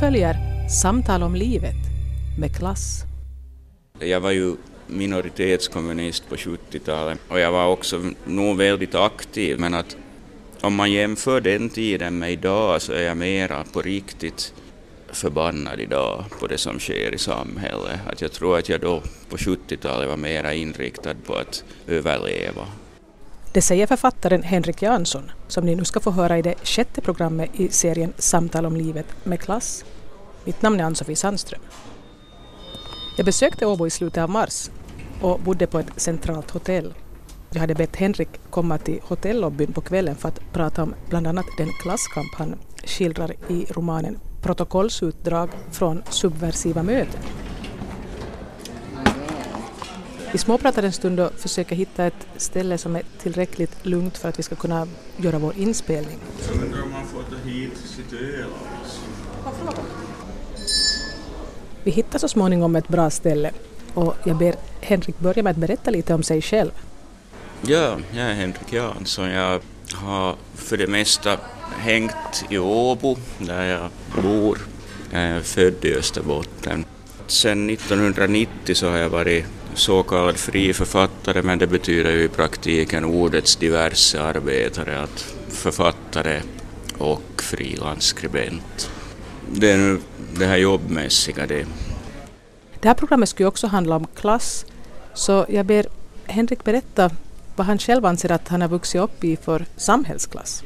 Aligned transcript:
följer 0.00 0.36
Samtal 0.68 1.22
om 1.22 1.34
livet 1.34 1.74
med 2.38 2.56
klass. 2.56 3.02
Jag 3.98 4.20
var 4.20 4.30
ju 4.30 4.56
minoritetskommunist 4.86 6.28
på 6.28 6.36
70-talet 6.36 7.18
och 7.28 7.40
jag 7.40 7.52
var 7.52 7.66
också 7.66 8.02
nog 8.24 8.56
väldigt 8.56 8.94
aktiv 8.94 9.60
men 9.60 9.74
att 9.74 9.96
om 10.60 10.74
man 10.74 10.92
jämför 10.92 11.40
den 11.40 11.68
tiden 11.68 12.18
med 12.18 12.32
idag 12.32 12.82
så 12.82 12.92
är 12.92 13.02
jag 13.02 13.16
mera 13.16 13.64
på 13.72 13.82
riktigt 13.82 14.54
förbannad 15.08 15.80
idag 15.80 16.24
på 16.40 16.46
det 16.46 16.58
som 16.58 16.78
sker 16.78 17.14
i 17.14 17.18
samhället. 17.18 18.00
Att 18.06 18.20
jag 18.20 18.32
tror 18.32 18.58
att 18.58 18.68
jag 18.68 18.80
då 18.80 19.02
på 19.28 19.36
70-talet 19.36 20.08
var 20.08 20.16
mera 20.16 20.54
inriktad 20.54 21.14
på 21.26 21.34
att 21.34 21.64
överleva. 21.86 22.66
Det 23.56 23.62
säger 23.62 23.86
författaren 23.86 24.42
Henrik 24.42 24.82
Jansson 24.82 25.30
som 25.48 25.64
ni 25.66 25.74
nu 25.74 25.84
ska 25.84 26.00
få 26.00 26.10
höra 26.10 26.38
i 26.38 26.42
det 26.42 26.54
sjätte 26.64 27.00
programmet 27.00 27.50
i 27.54 27.68
serien 27.68 28.12
Samtal 28.18 28.66
om 28.66 28.76
livet 28.76 29.06
med 29.24 29.40
klass. 29.40 29.84
Mitt 30.44 30.62
namn 30.62 30.80
är 30.80 30.84
Ann-Sofie 30.84 31.16
Sandström. 31.16 31.60
Jag 33.16 33.26
besökte 33.26 33.66
Åbo 33.66 33.86
i 33.86 33.90
slutet 33.90 34.22
av 34.22 34.30
mars 34.30 34.70
och 35.20 35.40
bodde 35.40 35.66
på 35.66 35.78
ett 35.78 35.90
centralt 35.96 36.50
hotell. 36.50 36.94
Jag 37.50 37.60
hade 37.60 37.74
bett 37.74 37.96
Henrik 37.96 38.28
komma 38.50 38.78
till 38.78 39.00
hotellobbyn 39.02 39.72
på 39.72 39.80
kvällen 39.80 40.16
för 40.16 40.28
att 40.28 40.52
prata 40.52 40.82
om 40.82 40.94
bland 41.08 41.26
annat 41.26 41.46
den 41.58 41.68
klasskamp 41.82 42.34
han 42.34 42.54
skildrar 42.84 43.32
i 43.48 43.66
romanen 43.70 44.18
Protokollsutdrag 44.42 45.50
från 45.70 46.02
subversiva 46.10 46.82
möten. 46.82 47.20
Vi 50.32 50.38
småpratar 50.38 50.82
en 50.82 50.92
stund 50.92 51.20
och 51.20 51.32
försöker 51.36 51.76
hitta 51.76 52.06
ett 52.06 52.26
ställe 52.36 52.78
som 52.78 52.96
är 52.96 53.02
tillräckligt 53.22 53.76
lugnt 53.82 54.18
för 54.18 54.28
att 54.28 54.38
vi 54.38 54.42
ska 54.42 54.54
kunna 54.54 54.86
göra 55.16 55.38
vår 55.38 55.54
inspelning. 55.56 56.18
Jag 56.48 56.62
undrar 56.62 56.82
om 56.82 56.90
man 56.90 57.06
får 57.06 57.22
ta 57.22 57.48
hit 57.48 57.72
sitt 57.76 58.12
öl. 58.12 58.50
Vi 61.84 61.90
hittar 61.90 62.18
så 62.18 62.28
småningom 62.28 62.76
ett 62.76 62.88
bra 62.88 63.10
ställe 63.10 63.50
och 63.94 64.14
jag 64.24 64.36
ber 64.36 64.54
Henrik 64.80 65.18
börja 65.18 65.42
med 65.42 65.50
att 65.50 65.56
berätta 65.56 65.90
lite 65.90 66.14
om 66.14 66.22
sig 66.22 66.42
själv. 66.42 66.70
Ja, 67.62 67.96
jag 68.12 68.26
är 68.26 68.34
Henrik 68.34 68.72
Jansson. 68.72 69.30
Jag 69.30 69.60
har 69.94 70.36
för 70.54 70.76
det 70.76 70.86
mesta 70.86 71.38
hängt 71.78 72.44
i 72.50 72.58
Åbo 72.58 73.16
där 73.38 73.64
jag 73.64 73.90
bor. 74.22 74.58
Jag 75.10 75.22
är 75.22 75.40
född 75.40 75.84
i 75.84 75.94
Österbotten. 75.94 76.84
Sedan 77.26 77.70
1990 77.70 78.74
så 78.74 78.90
har 78.90 78.98
jag 78.98 79.08
varit 79.08 79.44
så 79.76 80.02
kallad 80.02 80.36
fri 80.36 80.72
författare 80.72 81.42
men 81.42 81.58
det 81.58 81.66
betyder 81.66 82.10
ju 82.10 82.24
i 82.24 82.28
praktiken 82.28 83.04
ordets 83.04 83.56
diverse 83.56 84.20
arbetare, 84.20 85.02
att 85.02 85.34
författare 85.48 86.42
och 86.98 87.42
frilansskribent. 87.42 88.90
Det 89.52 89.70
är 89.70 89.76
nu 89.76 90.00
det 90.38 90.46
här 90.46 90.56
jobbmässiga 90.56 91.46
det. 91.46 91.66
Det 92.80 92.88
här 92.88 92.94
programmet 92.94 93.28
skulle 93.28 93.48
också 93.48 93.66
handla 93.66 93.96
om 93.96 94.06
klass 94.16 94.66
så 95.14 95.46
jag 95.48 95.66
ber 95.66 95.86
Henrik 96.24 96.64
berätta 96.64 97.10
vad 97.56 97.66
han 97.66 97.78
själv 97.78 98.06
anser 98.06 98.32
att 98.32 98.48
han 98.48 98.60
har 98.60 98.68
vuxit 98.68 99.00
upp 99.00 99.24
i 99.24 99.36
för 99.36 99.66
samhällsklass. 99.76 100.62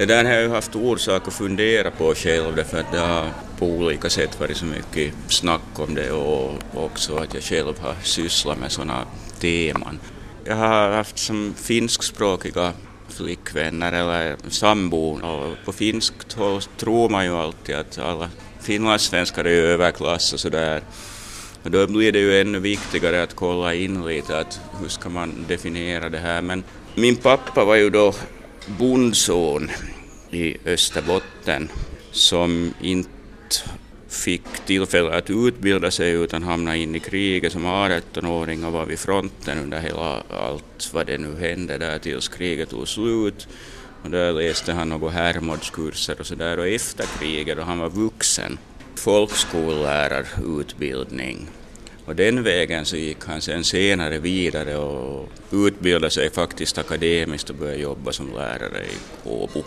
Det 0.00 0.06
där 0.06 0.24
har 0.24 0.32
jag 0.32 0.42
ju 0.42 0.48
haft 0.48 0.76
orsak 0.76 1.28
att 1.28 1.34
fundera 1.34 1.90
på 1.90 2.14
själv 2.14 2.56
därför 2.56 2.80
att 2.80 2.92
det 2.92 2.98
har 2.98 3.30
på 3.58 3.66
olika 3.66 4.10
sätt 4.10 4.40
varit 4.40 4.56
så 4.56 4.64
mycket 4.64 5.14
snack 5.28 5.78
om 5.78 5.94
det 5.94 6.10
och 6.12 6.52
också 6.74 7.16
att 7.16 7.34
jag 7.34 7.42
själv 7.42 7.78
har 7.80 7.94
sysslat 8.02 8.58
med 8.58 8.72
sådana 8.72 9.04
teman. 9.40 10.00
Jag 10.44 10.56
har 10.56 10.90
haft 10.90 11.18
som 11.18 11.54
finskspråkiga 11.56 12.72
flickvänner 13.08 13.92
eller 13.92 14.36
sambon 14.48 15.22
och 15.22 15.56
på 15.64 15.72
finskt 15.72 16.32
håll 16.32 16.62
tror 16.62 17.08
man 17.08 17.24
ju 17.24 17.36
alltid 17.36 17.74
att 17.74 17.98
alla 17.98 18.30
finlandssvenskar 18.60 19.44
är 19.44 19.62
överklass 19.62 20.32
och 20.32 20.40
sådär. 20.40 20.82
Och 21.62 21.70
då 21.70 21.86
blir 21.86 22.12
det 22.12 22.18
ju 22.18 22.40
ännu 22.40 22.58
viktigare 22.58 23.22
att 23.22 23.34
kolla 23.34 23.74
in 23.74 24.06
lite 24.06 24.38
att 24.38 24.60
hur 24.80 24.88
ska 24.88 25.08
man 25.08 25.44
definiera 25.48 26.08
det 26.08 26.18
här. 26.18 26.42
Men 26.42 26.64
min 26.94 27.16
pappa 27.16 27.64
var 27.64 27.74
ju 27.74 27.90
då 27.90 28.14
bondson 28.78 29.70
i 30.30 30.56
Österbotten 30.64 31.68
som 32.12 32.74
inte 32.80 33.10
fick 34.08 34.42
tillfälle 34.66 35.16
att 35.16 35.30
utbilda 35.30 35.90
sig 35.90 36.12
utan 36.12 36.42
hamnade 36.42 36.78
in 36.78 36.94
i 36.94 37.00
kriget 37.00 37.52
som 37.52 37.66
18-åring 37.66 38.64
och 38.64 38.72
var 38.72 38.86
vid 38.86 38.98
fronten 38.98 39.58
under 39.58 39.80
hela 39.80 40.22
allt 40.30 40.90
vad 40.92 41.06
det 41.06 41.18
nu 41.18 41.36
hände 41.36 41.78
där 41.78 41.98
tills 41.98 42.28
kriget 42.28 42.70
tog 42.70 42.88
slut. 42.88 43.48
Och 44.02 44.10
där 44.10 44.32
läste 44.32 44.72
han 44.72 44.88
några 44.88 45.10
Hermodskurser 45.10 46.20
och 46.20 46.26
sådär 46.26 46.58
och 46.58 46.68
efter 46.68 47.06
kriget 47.18 47.56
då 47.56 47.62
han 47.62 47.78
var 47.78 47.90
vuxen 47.90 48.58
folkskollärarutbildning. 48.94 51.48
Och 52.04 52.16
den 52.16 52.42
vägen 52.42 52.84
så 52.84 52.96
gick 52.96 53.24
han 53.24 53.40
sen 53.40 53.64
senare 53.64 54.18
vidare 54.18 54.76
och 54.76 55.28
utbildade 55.52 56.10
sig 56.10 56.30
faktiskt 56.30 56.78
akademiskt 56.78 57.50
och 57.50 57.56
började 57.56 57.82
jobba 57.82 58.12
som 58.12 58.34
lärare 58.34 58.84
i 58.84 58.96
Åbo. 59.24 59.64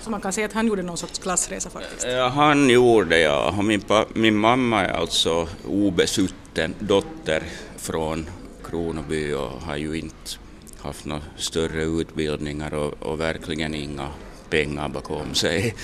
Så 0.00 0.10
man 0.10 0.20
kan 0.20 0.32
säga 0.32 0.46
att 0.46 0.52
han 0.52 0.66
gjorde 0.66 0.82
någon 0.82 0.96
sorts 0.96 1.18
klassresa 1.18 1.70
faktiskt? 1.70 2.06
Ja, 2.06 2.28
han 2.28 2.70
gjorde 2.70 3.20
ja. 3.20 3.54
Och 3.58 3.64
min, 3.64 3.82
min 4.14 4.36
mamma 4.36 4.84
är 4.84 4.92
alltså 4.92 5.48
obesutten 5.68 6.74
dotter 6.78 7.42
från 7.76 8.26
Kronoby 8.64 9.32
och 9.32 9.50
har 9.50 9.76
ju 9.76 9.98
inte 9.98 10.30
haft 10.80 11.04
några 11.04 11.22
större 11.36 11.82
utbildningar 11.82 12.74
och, 12.74 13.02
och 13.02 13.20
verkligen 13.20 13.74
inga 13.74 14.08
pengar 14.50 14.88
bakom 14.88 15.34
sig. 15.34 15.74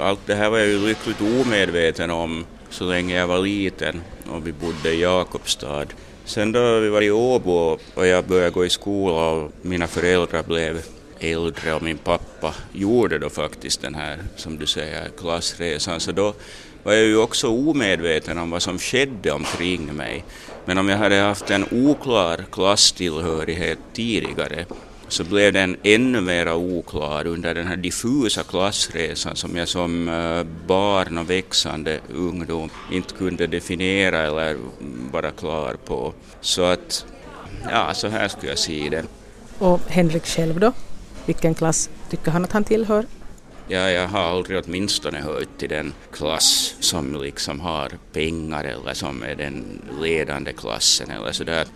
Allt 0.00 0.20
det 0.26 0.34
här 0.34 0.50
var 0.50 0.58
jag 0.58 0.68
ju 0.68 0.86
lyckligt 0.86 1.20
omedveten 1.20 2.10
om 2.10 2.44
så 2.70 2.84
länge 2.84 3.16
jag 3.16 3.26
var 3.26 3.38
liten 3.38 4.02
och 4.30 4.46
vi 4.46 4.52
bodde 4.52 4.92
i 4.92 5.00
Jakobstad. 5.00 5.86
Sen 6.24 6.52
då 6.52 6.80
vi 6.80 6.88
var 6.88 7.02
i 7.02 7.10
Åbo 7.10 7.78
och 7.94 8.06
jag 8.06 8.24
började 8.24 8.50
gå 8.50 8.64
i 8.64 8.70
skola 8.70 9.30
och 9.30 9.52
mina 9.62 9.86
föräldrar 9.86 10.42
blev 10.42 10.82
äldre 11.24 11.74
och 11.74 11.82
min 11.82 11.98
pappa 11.98 12.54
gjorde 12.72 13.18
då 13.18 13.30
faktiskt 13.30 13.82
den 13.82 13.94
här, 13.94 14.18
som 14.36 14.58
du 14.58 14.66
säger, 14.66 15.08
klassresan, 15.18 16.00
så 16.00 16.12
då 16.12 16.34
var 16.82 16.92
jag 16.92 17.04
ju 17.04 17.16
också 17.16 17.48
omedveten 17.48 18.38
om 18.38 18.50
vad 18.50 18.62
som 18.62 18.78
skedde 18.78 19.32
omkring 19.32 19.94
mig. 19.94 20.24
Men 20.64 20.78
om 20.78 20.88
jag 20.88 20.98
hade 20.98 21.16
haft 21.16 21.50
en 21.50 21.64
oklar 21.70 22.44
klasstillhörighet 22.52 23.78
tidigare 23.92 24.64
så 25.08 25.24
blev 25.24 25.52
den 25.52 25.76
ännu 25.82 26.20
mer 26.20 26.54
oklar 26.54 27.26
under 27.26 27.54
den 27.54 27.66
här 27.66 27.76
diffusa 27.76 28.42
klassresan 28.42 29.36
som 29.36 29.56
jag 29.56 29.68
som 29.68 30.08
eh, 30.08 30.66
barn 30.66 31.18
och 31.18 31.30
växande 31.30 32.00
ungdom 32.14 32.70
inte 32.92 33.14
kunde 33.14 33.46
definiera 33.46 34.18
eller 34.18 34.56
vara 35.12 35.30
klar 35.30 35.76
på. 35.84 36.12
Så 36.40 36.62
att, 36.62 37.06
ja, 37.70 37.94
så 37.94 38.08
här 38.08 38.28
skulle 38.28 38.52
jag 38.52 38.58
se 38.58 38.88
det. 38.90 39.04
Och 39.58 39.80
Henrik 39.88 40.26
själv 40.26 40.60
då? 40.60 40.72
Vilken 41.26 41.54
klass 41.54 41.90
tycker 42.10 42.30
han 42.30 42.44
att 42.44 42.52
han 42.52 42.64
tillhör? 42.64 43.06
Ja, 43.68 43.90
jag 43.90 44.08
har 44.08 44.20
aldrig 44.20 44.62
åtminstone 44.64 45.20
hört 45.20 45.58
till 45.58 45.68
den 45.68 45.92
klass 46.12 46.74
som 46.80 47.22
liksom 47.22 47.60
har 47.60 47.90
pengar 48.12 48.64
eller 48.64 48.94
som 48.94 49.22
är 49.22 49.34
den 49.34 49.82
ledande 50.00 50.52
klassen 50.52 51.10
eller 51.10 51.32
sådär. 51.32 51.66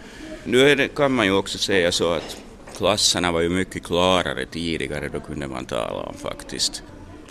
Nu 0.45 0.75
det, 0.75 0.89
kan 0.89 1.13
man 1.13 1.27
ju 1.27 1.33
också 1.33 1.59
säga 1.59 1.93
så 1.93 2.13
att 2.13 2.37
klasserna 2.77 3.33
var 3.33 3.41
ju 3.41 3.49
mycket 3.49 3.85
klarare 3.85 4.47
tidigare, 4.47 5.09
då 5.09 5.21
kunde 5.21 5.49
man 5.49 5.65
tala 5.65 6.03
om 6.03 6.15
faktiskt 6.15 6.83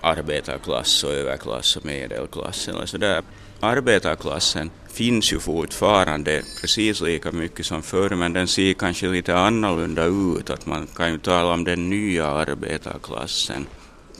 arbetarklass 0.02 1.04
och 1.04 1.12
överklass 1.12 1.76
och 1.76 1.86
medelklass 1.86 2.68
eller 2.68 2.86
sådär. 2.86 3.24
Arbetarklassen 3.60 4.72
finns 4.96 5.34
ju 5.34 5.40
fortfarande 5.40 6.44
precis 6.62 7.02
lika 7.02 7.32
mycket 7.32 7.66
som 7.66 7.84
förr, 7.84 8.10
men 8.10 8.34
den 8.34 8.48
ser 8.48 8.74
kanske 8.74 9.08
lite 9.08 9.38
annorlunda 9.38 10.06
ut. 10.06 10.50
Att 10.50 10.66
man 10.66 10.88
kan 10.88 11.12
ju 11.12 11.18
tala 11.18 11.54
om 11.54 11.64
den 11.64 11.90
nya 11.90 12.28
arbetarklassen. 12.28 13.66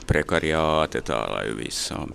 Prekariatet 0.06 1.04
talar 1.04 1.44
ju 1.44 1.54
vissa 1.54 1.96
om. 1.96 2.12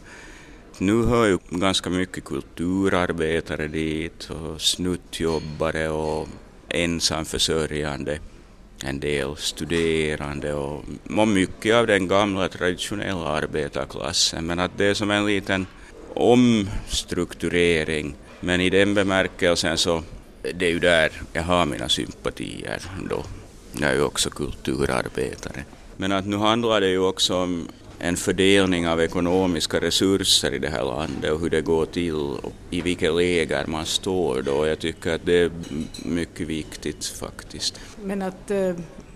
Nu 0.78 1.06
hör 1.06 1.26
ju 1.26 1.38
ganska 1.50 1.90
mycket 1.90 2.24
kulturarbetare 2.24 3.68
dit 3.68 4.30
och 4.30 4.62
snuttjobbare 4.62 5.90
och 5.90 6.28
ensamförsörjande 6.70 8.20
en 8.84 9.00
del 9.00 9.38
studerande 9.38 10.54
och, 10.54 10.84
och 11.18 11.28
mycket 11.28 11.76
av 11.76 11.88
den 11.88 12.08
gamla 12.08 12.48
traditionella 12.48 13.28
arbetarklassen. 13.28 14.46
Men 14.46 14.60
att 14.60 14.78
det 14.78 14.86
är 14.86 14.94
som 14.94 15.12
en 15.12 15.26
liten 15.26 15.66
omstrukturering. 16.14 18.16
Men 18.42 18.62
i 18.62 18.70
den 18.70 18.94
bemärkelsen 18.94 19.78
så 19.78 20.04
det 20.42 20.66
är 20.66 20.70
ju 20.70 20.80
där 20.80 21.12
jag 21.34 21.44
har 21.44 21.66
mina 21.66 21.90
sympatier 21.90 22.82
då. 23.10 23.24
Jag 23.80 23.90
är 23.90 23.96
ju 23.96 24.04
också 24.04 24.30
kulturarbetare. 24.30 25.64
Men 25.98 26.12
att 26.12 26.26
nu 26.26 26.38
handlar 26.38 26.82
det 26.82 26.90
ju 26.90 27.00
också 27.00 27.36
om 27.36 27.68
en 28.00 28.18
fördelning 28.18 28.88
av 28.88 29.02
ekonomiska 29.02 29.80
resurser 29.80 30.54
i 30.54 30.60
det 30.60 30.70
här 30.70 30.84
landet 30.84 31.32
och 31.32 31.40
hur 31.40 31.50
det 31.50 31.62
går 31.62 31.86
till 31.86 32.16
och 32.16 32.54
i 32.70 32.82
vilket 32.82 33.14
läger 33.14 33.66
man 33.68 33.86
står 33.86 34.42
då. 34.42 34.68
Jag 34.68 34.80
tycker 34.80 35.16
att 35.16 35.26
det 35.26 35.34
är 35.34 35.52
mycket 36.06 36.48
viktigt 36.48 37.06
faktiskt. 37.06 37.80
Men 38.04 38.22
att, 38.22 38.52
eh, 38.52 38.58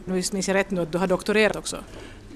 nu 0.05 0.23
minns 0.31 0.47
jag 0.47 0.55
rätt 0.55 0.71
nu 0.71 0.81
att 0.81 0.91
du 0.91 0.97
har 0.97 1.07
doktorerat 1.07 1.55
också? 1.55 1.77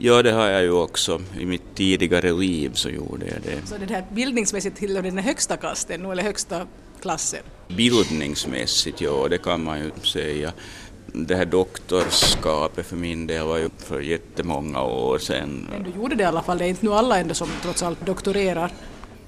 Ja, 0.01 0.24
det 0.24 0.31
har 0.31 0.48
jag 0.48 0.62
ju 0.62 0.72
också. 0.72 1.22
I 1.40 1.46
mitt 1.46 1.75
tidigare 1.75 2.31
liv 2.31 2.72
så 2.74 2.90
gjorde 2.90 3.25
jag 3.25 3.42
det. 3.44 3.68
Så 3.68 3.75
det 3.78 3.94
här 3.94 4.06
bildningsmässigt 4.12 4.78
tillhör 4.78 5.04
den 5.04 5.18
högsta 5.18 5.57
kasten 5.57 6.06
eller 6.06 6.24
högsta 6.24 6.68
klassen? 7.01 7.40
Bildningsmässigt, 7.68 9.01
ja, 9.01 9.28
det 9.30 9.38
kan 9.38 9.63
man 9.63 9.80
ju 9.80 9.92
säga. 10.04 10.54
Det 11.13 11.36
här 11.36 11.46
doktorskapet 11.46 12.86
för 12.86 12.96
min 12.96 13.28
del 13.28 13.46
var 13.46 13.57
ju 13.57 13.69
för 13.78 14.01
jättemånga 14.01 14.84
år 14.84 15.18
sedan. 15.18 15.68
Men 15.72 15.84
du 15.84 15.90
gjorde 15.90 16.16
det 16.16 16.24
i 16.24 16.25
alla 16.25 16.42
fall, 16.42 16.57
det 16.57 16.66
är 16.66 16.69
inte 16.69 16.86
nu 16.86 16.94
alla 16.94 17.19
ändå 17.19 17.34
som 17.34 17.50
trots 17.62 17.84
allt 17.84 18.06
doktorerar. 18.06 18.72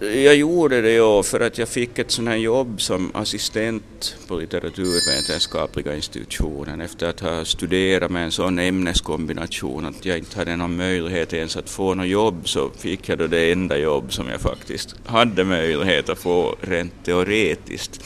Jag 0.04 0.36
gjorde 0.36 0.82
det 0.82 0.92
ja, 0.92 1.24
för 1.24 1.40
att 1.40 1.58
jag 1.58 1.70
fick 1.70 2.00
ett 2.00 2.12
sånt 2.12 2.28
här 2.28 2.36
jobb 2.36 2.82
som 2.82 3.12
assistent 3.14 4.16
på 4.28 4.36
litteraturvetenskapliga 4.36 5.96
institutionen 5.96 6.82
efter 6.82 7.10
att 7.10 7.20
ha 7.20 7.46
studerat 7.46 8.12
med 8.12 8.24
en 8.24 8.32
sån 8.32 8.60
ämneskombination 8.60 9.86
att 9.86 10.06
jag 10.06 10.18
inte 10.18 10.38
hade 10.38 10.56
någon 10.56 10.76
möjlighet 10.76 11.34
ens 11.34 11.58
att 11.58 11.70
få 11.70 11.94
något 11.94 12.08
jobb 12.08 12.50
så 12.50 12.70
fick 12.70 13.10
jag 13.10 13.18
då 13.18 13.28
det 13.28 13.52
enda 13.52 13.78
jobb 13.78 14.14
som 14.14 14.28
jag 14.28 14.42
faktiskt 14.42 14.96
hade 15.06 15.44
möjlighet 15.44 16.10
att 16.10 16.20
få 16.20 16.56
rent 16.62 17.06
teoretiskt. 17.06 18.04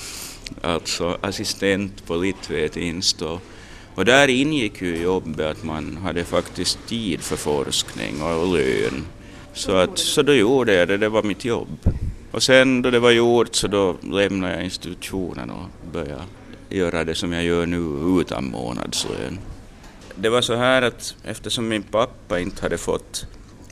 Alltså 0.62 1.18
assistent 1.21 2.06
på 2.07 2.15
Litvetinst 2.15 3.21
och, 3.21 3.42
Och 3.95 4.06
där 4.06 4.27
ingick 4.27 4.81
ju 4.81 4.97
jobbet 4.97 5.45
att 5.45 5.63
man 5.63 5.97
hade 5.97 6.24
faktiskt 6.24 6.80
tid 6.88 7.21
för 7.21 7.36
forskning 7.36 8.21
och 8.21 8.47
lön. 8.47 9.06
Så, 9.56 9.75
att, 9.75 9.98
så 9.98 10.22
då 10.22 10.34
gjorde 10.34 10.74
jag 10.74 10.88
det, 10.88 10.98
det 10.98 11.10
var 11.10 11.24
mitt 11.24 11.46
jobb. 11.46 11.90
Och 12.31 12.44
sen 12.44 12.81
då 12.81 12.92
det 12.92 13.00
var 13.00 13.12
gjort 13.12 13.56
så 13.56 13.68
då 13.68 13.96
lämnade 14.02 14.54
jag 14.54 14.63
institutionen 14.63 15.50
och 15.50 15.92
började 15.94 16.24
göra 16.69 17.04
det 17.04 17.16
som 17.16 17.34
jag 17.34 17.44
gör 17.44 17.66
nu 17.66 18.22
utan 18.22 18.46
månadslön. 18.46 19.40
Det 20.16 20.30
var 20.30 20.42
så 20.42 20.56
här 20.56 20.81
att 20.81 21.16
eftersom 21.24 21.68
min 21.68 21.84
pappa 21.84 22.40
inte 22.40 22.62
hade 22.62 22.78
fått 22.78 23.25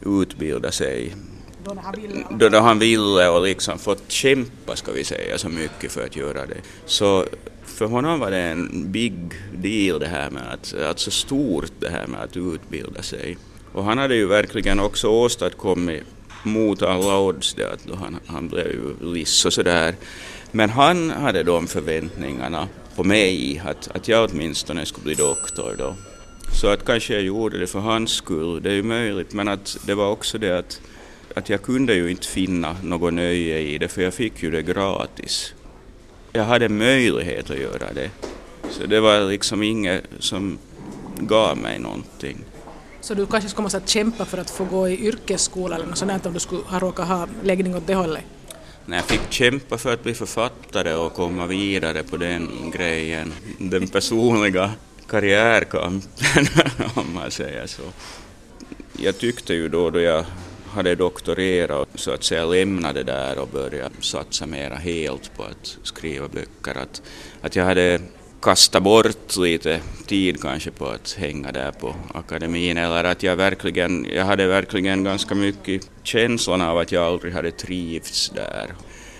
utbilda 0.06 0.72
sig 0.72 1.16
Då 1.64 1.76
han 1.84 1.96
ville? 2.02 2.50
då 2.50 2.60
han 2.60 2.80
ville 2.80 3.30
och 3.30 3.44
liksom 3.44 3.80
fått 3.80 4.12
kämpa 4.12 4.76
ska 4.76 4.92
vi 4.92 5.04
säga 5.04 5.38
så 5.38 5.50
mycket 5.50 5.92
för 5.92 6.06
att 6.06 6.16
göra 6.16 6.46
det. 6.46 6.62
Så 6.86 7.26
för 7.64 7.86
honom 7.86 8.20
var 8.20 8.32
det 8.32 8.38
en 8.38 8.92
big 8.92 9.14
deal 9.54 10.00
det 10.00 10.08
här 10.08 10.30
med 10.30 10.44
att, 10.54 10.76
alltså 10.88 11.12
stort 11.12 11.72
det 11.80 11.90
här 11.90 12.08
med 12.08 12.22
att 12.22 12.38
utbilda 12.38 13.02
sig. 13.02 13.38
Och 13.74 13.84
han 13.84 13.98
hade 13.98 14.16
ju 14.16 14.28
verkligen 14.28 14.80
också 14.80 15.08
åstadkommit 15.08 16.04
mot 16.44 16.81
alla 16.81 17.20
odds 17.20 17.54
det 17.54 17.74
att 17.74 18.00
han, 18.00 18.20
han 18.25 18.48
blev 18.48 18.68
ju 18.68 19.14
liss 19.14 19.46
och 19.46 19.54
sådär. 19.54 19.96
Men 20.52 20.70
han 20.70 21.10
hade 21.10 21.44
de 21.44 21.68
förväntningarna 21.68 22.68
på 22.96 23.04
mig 23.04 23.62
att, 23.66 23.96
att 23.96 24.08
jag 24.08 24.30
åtminstone 24.30 24.86
skulle 24.86 25.04
bli 25.04 25.14
doktor 25.14 25.75
då. 25.78 25.96
Så 26.62 26.68
att 26.68 26.86
kanske 26.86 27.14
jag 27.14 27.24
gjorde 27.24 27.60
det 27.60 27.68
för 27.68 27.80
hans 27.80 28.12
skull, 28.12 28.64
det 28.64 28.70
är 28.70 28.74
ju 28.74 28.84
möjligt, 28.84 29.34
men 29.34 29.48
att 29.48 29.78
det 29.86 29.96
var 29.96 30.10
också 30.10 30.38
det 30.38 30.58
att, 30.58 30.81
att 31.36 31.50
jag 31.50 31.62
kunde 31.62 31.94
ju 31.94 32.12
inte 32.12 32.28
finna 32.28 32.75
något 32.84 33.14
nöje 33.14 33.60
i 33.60 33.78
det 33.78 33.88
för 33.88 34.02
jag 34.02 34.14
fick 34.14 34.44
ju 34.44 34.52
det 34.52 34.62
gratis. 34.62 35.54
Jag 36.31 36.44
hade 36.44 36.70
möjlighet 36.70 37.50
att 37.50 37.58
göra 37.58 37.94
det. 37.94 38.10
Så 38.70 38.86
det 38.86 39.00
var 39.00 39.30
liksom 39.30 39.64
inget 39.64 40.04
som 40.20 40.58
gav 41.18 41.58
mig 41.58 41.80
någonting. 41.80 42.38
Så 43.04 43.14
du 43.14 43.26
kanske 43.26 43.50
skulle 43.50 43.64
måste 43.64 43.82
kämpa 43.86 44.26
för 44.26 44.38
att 44.38 44.50
få 44.50 44.64
gå 44.66 44.90
i 44.90 45.08
yrkesskola 45.08 45.76
eller 45.76 45.86
något 45.86 45.98
sånt 45.98 46.26
om 46.26 46.34
du 46.34 46.40
skulle 46.40 46.62
ha 46.62 46.80
råkat 46.80 47.08
ha 47.08 47.28
läggning 47.44 47.76
åt 47.76 47.88
det 47.88 47.96
hållet? 47.96 48.24
När 48.86 48.98
jag 48.98 49.06
fick 49.06 49.32
kämpa 49.32 49.78
för 49.78 49.94
att 49.94 50.04
bli 50.04 50.14
författare 50.14 50.94
och 50.94 51.14
komma 51.14 51.46
vidare 51.46 52.04
på 52.04 52.18
den 52.18 52.72
grejen, 52.72 53.34
den 53.60 53.88
personliga 53.88 54.72
karriärkampen 55.08 56.48
om 56.96 57.14
man 57.14 57.32
säger 57.32 57.68
så. 57.68 57.84
Jag 58.98 59.18
tyckte 59.18 59.54
ju 59.54 59.70
då 59.70 59.90
då 59.90 60.00
jag 60.00 60.26
hade 60.68 60.96
doktorerat 60.96 61.88
och 61.94 62.00
så 62.00 62.12
att 62.12 62.24
säga 62.24 62.46
lämnade 62.46 63.04
där 63.04 63.40
och 63.40 63.48
började 63.48 63.96
satsa 64.00 64.46
mera 64.46 64.76
helt 64.76 65.38
på 65.38 65.44
att 65.44 65.78
skriva 65.84 66.28
böcker 66.28 66.78
att, 66.78 67.02
att 67.42 67.56
jag 67.56 67.66
hade 67.66 68.02
kasta 68.44 68.80
bort 68.80 69.38
lite 69.38 69.80
tid 70.06 70.42
kanske 70.42 70.72
på 70.72 70.86
att 70.86 71.12
hänga 71.19 71.51
där 71.51 71.72
på 71.72 71.95
akademin 72.13 72.78
eller 72.78 73.04
att 73.04 73.24
jag 73.24 73.36
verkligen, 73.36 74.07
jag 74.16 74.25
hade 74.25 74.48
verkligen 74.48 75.04
ganska 75.04 75.36
mycket 75.36 75.90
känslan 76.04 76.62
av 76.62 76.78
att 76.78 76.92
jag 76.92 77.04
aldrig 77.04 77.34
hade 77.34 77.51
trivts 77.51 78.30
där. 78.30 78.74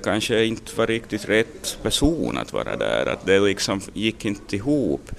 Kanske 0.03 0.45
inte 0.45 0.75
var 0.75 0.87
riktigt 0.87 1.29
rätt 1.29 1.77
person 1.83 2.37
att 2.37 2.53
vara 2.53 2.75
där, 2.75 3.05
att 3.05 3.25
det 3.25 3.39
liksom 3.39 3.81
gick 3.93 4.25
inte 4.25 4.55
ihop. 4.55 5.11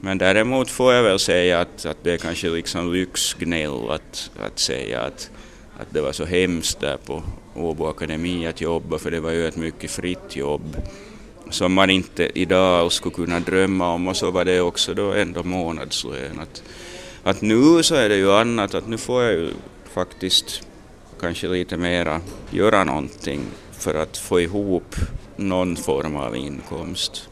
Men 0.00 0.18
däremot 0.18 0.70
får 0.70 0.92
jag 0.92 1.02
väl 1.02 1.18
säga 1.18 1.60
att, 1.60 1.86
att 1.86 2.04
det 2.04 2.12
är 2.12 2.18
kanske 2.18 2.48
liksom 2.48 2.92
lyxgnäll 2.92 3.90
att, 3.90 4.30
att 4.40 4.58
säga 4.58 5.00
att, 5.00 5.30
att 5.80 5.86
det 5.90 6.00
var 6.00 6.12
så 6.12 6.24
hemskt 6.24 6.80
där 6.80 6.96
på 6.96 7.22
Åbo 7.54 7.86
Akademi 7.86 8.46
att 8.46 8.60
jobba, 8.60 8.98
för 8.98 9.10
det 9.10 9.20
var 9.20 9.30
ju 9.30 9.46
ett 9.46 9.56
mycket 9.56 9.90
fritt 9.90 10.36
jobb 10.36 10.76
som 11.50 11.72
man 11.72 11.90
inte 11.90 12.30
idag 12.34 12.92
skulle 12.92 13.14
kunna 13.14 13.40
drömma 13.40 13.92
om 13.92 14.08
och 14.08 14.16
så 14.16 14.30
var 14.30 14.44
det 14.44 14.60
också 14.60 14.94
då 14.94 15.12
ändå 15.12 15.42
månadslön. 15.42 16.40
Att, 16.40 16.62
att 17.22 17.42
nu 17.42 17.82
så 17.82 17.94
är 17.94 18.08
det 18.08 18.16
ju 18.16 18.32
annat, 18.32 18.74
att 18.74 18.88
nu 18.88 18.98
får 18.98 19.22
jag 19.22 19.32
ju 19.32 19.50
faktiskt 19.94 20.62
kanske 21.20 21.48
lite 21.48 21.76
mera 21.76 22.20
göra 22.50 22.84
någonting 22.84 23.40
för 23.72 23.94
att 23.94 24.16
få 24.16 24.40
ihop 24.40 24.96
någon 25.36 25.76
form 25.76 26.16
av 26.16 26.36
inkomst. 26.36 27.28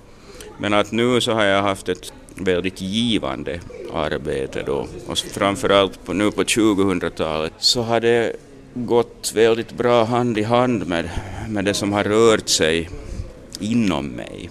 Men 0.59 0.75
att 0.75 0.93
nu 0.93 1.21
så 1.21 1.33
har 1.33 1.45
jag 1.45 1.63
haft 1.63 1.89
ett 1.89 2.13
väldigt 2.35 2.81
givande 2.81 3.61
arbete 3.95 4.63
då 4.67 4.87
och 5.07 5.19
framförallt 5.19 6.05
på, 6.05 6.13
nu 6.13 6.31
på 6.31 6.43
2000-talet 6.43 7.53
så 7.59 7.83
har 7.83 8.01
det 8.01 8.37
gått 8.75 9.33
väldigt 9.35 9.73
bra 9.73 10.05
hand 10.05 10.39
i 10.39 10.43
hand 10.43 10.87
med, 10.87 11.11
med 11.49 11.65
det 11.65 11.75
som 11.75 11.93
har 11.93 12.05
rört 12.05 12.49
sig 12.49 12.89
inom 13.61 14.07
mig. 14.07 14.51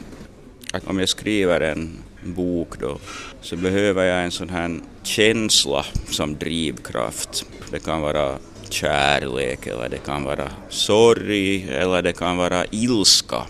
Att 0.71 0.88
om 0.88 1.00
jag 1.00 1.09
skriver 1.09 1.61
en 1.61 2.03
bok 2.23 2.79
då 2.79 2.97
så 3.41 3.55
behöver 3.55 4.03
jag 4.03 4.23
en 4.23 4.31
sån 4.31 4.50
här 4.50 4.79
känsla 5.03 5.85
som 6.09 6.38
drivkraft. 6.38 7.45
Det 7.71 7.79
kan 7.79 8.01
vara 8.01 8.38
kärlek 8.69 9.67
eller 9.67 9.89
det 9.89 9.97
kan 10.05 10.23
vara 10.23 10.51
sorg 10.69 11.69
eller 11.69 12.01
det 12.01 12.13
kan 12.13 12.38
vara 12.38 12.65
ilska, 12.71 13.41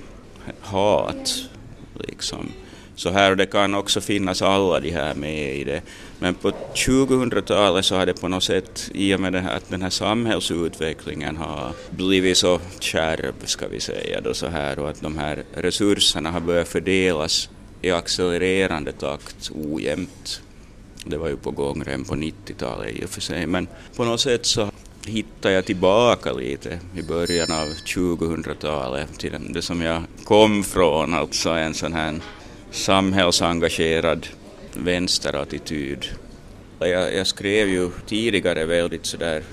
hat 0.61 1.43
liksom. 1.93 2.51
Så 2.95 3.09
här 3.09 3.35
det 3.35 3.45
kan 3.45 3.75
också 3.75 4.01
finnas 4.01 4.41
alla 4.41 4.79
de 4.79 4.89
här 4.89 5.15
med 5.15 5.55
i 5.55 5.63
det. 5.63 5.81
Men 6.23 6.35
på 6.35 6.51
2000-talet 6.73 7.85
så 7.85 7.95
har 7.95 8.05
det 8.05 8.21
på 8.21 8.27
något 8.27 8.43
sätt, 8.43 8.89
i 8.93 9.15
och 9.15 9.19
med 9.19 9.33
det 9.33 9.39
här, 9.39 9.57
att 9.57 9.69
den 9.69 9.81
här 9.81 9.89
samhällsutvecklingen 9.89 11.37
har 11.37 11.71
blivit 11.89 12.37
så 12.37 12.59
kärv, 12.79 13.33
ska 13.45 13.67
vi 13.67 13.79
säga 13.79 14.21
då 14.21 14.33
så 14.33 14.47
här, 14.47 14.79
och 14.79 14.89
att 14.89 15.01
de 15.01 15.17
här 15.17 15.43
resurserna 15.53 16.31
har 16.31 16.39
börjat 16.39 16.67
fördelas 16.67 17.49
i 17.81 17.91
accelererande 17.91 18.91
takt 18.91 19.51
ojämnt. 19.55 20.41
Det 21.05 21.17
var 21.17 21.29
ju 21.29 21.37
på 21.37 21.51
gång 21.51 21.83
redan 21.83 22.03
på 22.03 22.15
90-talet 22.15 22.95
i 22.95 23.05
och 23.05 23.09
för 23.09 23.21
sig, 23.21 23.47
men 23.47 23.67
på 23.95 24.05
något 24.05 24.21
sätt 24.21 24.45
så 24.45 24.71
hittar 25.05 25.49
jag 25.49 25.65
tillbaka 25.65 26.33
lite 26.33 26.79
i 26.95 27.01
början 27.01 27.51
av 27.51 27.67
2000-talet 27.67 29.19
till 29.19 29.31
det 29.49 29.61
som 29.61 29.81
jag 29.81 30.03
kom 30.23 30.63
från, 30.63 31.13
alltså 31.13 31.49
en 31.49 31.73
sån 31.73 31.93
här 31.93 32.19
samhällsengagerad 32.71 34.27
vänsterattityd. 34.75 36.05
Jag, 36.79 37.15
jag 37.15 37.27
skrev 37.27 37.69
ju 37.69 37.89
tidigare 38.07 38.65
väldigt 38.65 39.05
sådär 39.05 39.43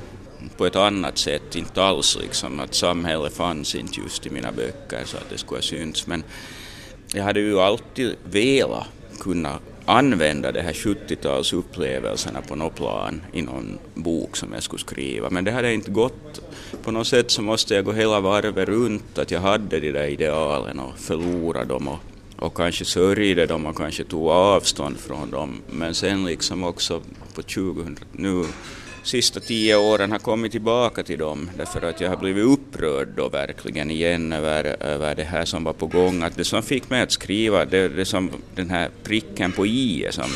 på 0.57 0.67
ett 0.67 0.77
annat 0.77 1.19
sätt, 1.19 1.57
inte 1.57 1.83
alls 1.83 2.19
liksom 2.21 2.61
att 2.61 2.75
samhället 2.75 3.33
fanns 3.33 3.75
inte 3.75 4.01
just 4.01 4.27
i 4.27 4.31
mina 4.31 4.53
böcker 4.53 5.05
så 5.05 5.17
att 5.17 5.31
det 5.31 5.39
skulle 5.39 5.59
ha 5.59 5.63
synts, 5.63 6.07
men 6.07 6.25
jag 7.15 7.25
hade 7.25 7.41
ju 7.41 7.61
alltid 7.61 8.17
velat 8.25 8.87
kunna 9.21 9.59
använda 9.85 10.53
de 10.53 10.61
här 10.61 10.73
70-talsupplevelserna 10.73 12.49
på 12.49 12.57
något 12.57 12.75
plan 12.75 13.23
i 13.33 13.43
någon 13.43 13.79
bok 13.95 14.37
som 14.37 14.53
jag 14.53 14.63
skulle 14.63 14.81
skriva, 14.81 15.31
men 15.31 15.45
det 15.45 15.51
hade 15.51 15.75
inte 15.75 15.91
gått. 15.91 16.41
På 16.83 16.91
något 16.91 17.07
sätt 17.07 17.31
så 17.31 17.43
måste 17.43 17.75
jag 17.75 17.85
gå 17.85 17.93
hela 17.93 18.21
varvet 18.21 18.69
runt, 18.69 19.19
att 19.19 19.31
jag 19.31 19.41
hade 19.41 19.81
de 19.81 19.93
där 19.93 20.07
idealen 20.07 20.81
och 20.81 20.99
förlora 20.99 21.65
dem 21.65 21.89
och 21.89 21.99
och 22.41 22.55
kanske 22.55 22.85
sörjde 22.85 23.47
dem 23.47 23.67
och 23.67 23.77
kanske 23.77 24.05
tog 24.05 24.29
avstånd 24.29 25.01
från 25.01 25.31
dem. 25.31 25.63
Men 25.71 25.95
sen 25.95 26.25
liksom 26.25 26.65
också 26.65 27.03
på 27.35 27.43
2000, 27.43 27.99
nu 28.13 28.45
sista 29.03 29.41
tio 29.41 29.77
åren 29.77 30.13
har 30.13 30.19
kommit 30.19 30.53
tillbaka 30.53 31.03
till 31.03 31.19
dem 31.19 31.51
därför 31.57 31.83
att 31.83 32.01
jag 32.01 32.09
har 32.09 32.17
blivit 32.17 32.45
upprörd 32.45 33.09
då 33.17 33.29
verkligen 33.29 33.91
igen 33.91 34.33
över, 34.33 34.77
över 34.83 35.15
det 35.15 35.25
här 35.25 35.45
som 35.45 35.65
var 35.65 35.73
på 35.73 35.87
gång. 35.87 36.23
Att 36.23 36.37
det 36.37 36.45
som 36.45 36.63
fick 36.63 36.91
mig 36.91 37.03
att 37.03 37.13
skriva, 37.13 37.65
det, 37.65 37.89
det 37.89 38.05
som 38.05 38.31
den 38.55 38.71
här 38.71 38.91
pricken 39.03 39.53
på 39.53 39.67
i 39.67 40.07
som, 40.11 40.31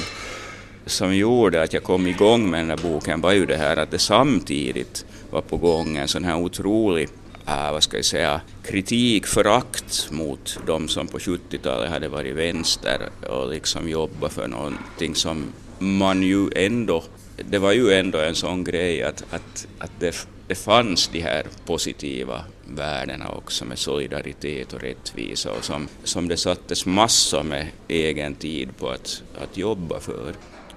som 0.87 1.17
gjorde 1.17 1.63
att 1.63 1.73
jag 1.73 1.83
kom 1.83 2.07
igång 2.07 2.51
med 2.51 2.61
den 2.61 2.71
här 2.71 2.91
boken 2.91 3.21
var 3.21 3.33
ju 3.33 3.47
det 3.47 3.57
här 3.57 3.77
att 3.77 3.91
det 3.91 3.99
samtidigt 3.99 5.07
var 5.31 5.43
på 5.43 5.57
gång 5.57 5.97
en 5.97 6.09
sån 6.09 6.25
här 6.25 6.37
otrolig 6.37 7.09
äh, 7.47 7.73
vad 7.73 7.83
ska 7.83 7.97
jag 7.97 8.05
säga, 8.05 8.41
kritik, 8.63 9.27
förakt 9.27 10.09
mot 10.11 10.59
de 10.67 10.89
som 10.89 11.07
på 11.07 11.19
70-talet 11.19 11.91
hade 11.91 12.09
varit 12.09 12.37
vänster 12.37 13.11
och 13.29 13.51
liksom 13.51 13.89
jobbat 13.89 14.33
för 14.33 14.49
någonting 14.49 15.15
som 15.15 15.53
man 15.79 16.23
ju 16.23 16.49
ändå 16.57 17.05
det 17.37 17.59
var 17.59 17.73
ju 17.73 17.93
ändå 17.93 18.19
en 18.19 18.35
sån 18.35 18.65
grej 18.65 19.03
att, 19.03 19.25
att, 19.31 19.67
att 19.79 19.91
det, 20.01 20.27
det 20.47 20.55
fanns 20.55 21.09
de 21.09 21.21
här 21.21 21.47
positiva 21.67 22.45
värdena 22.65 23.29
också 23.29 23.65
med 23.65 23.79
solidaritet 23.79 24.73
och 24.73 24.81
rättvisa 24.81 25.53
och 25.53 25.65
som, 25.65 25.89
som 26.05 26.29
det 26.29 26.37
sattes 26.37 26.87
massor 26.87 27.43
med 27.43 27.69
egen 27.89 28.35
tid 28.35 28.77
på 28.77 28.89
att, 28.89 29.23
att 29.43 29.57
jobba 29.57 30.01
för. 30.01 30.33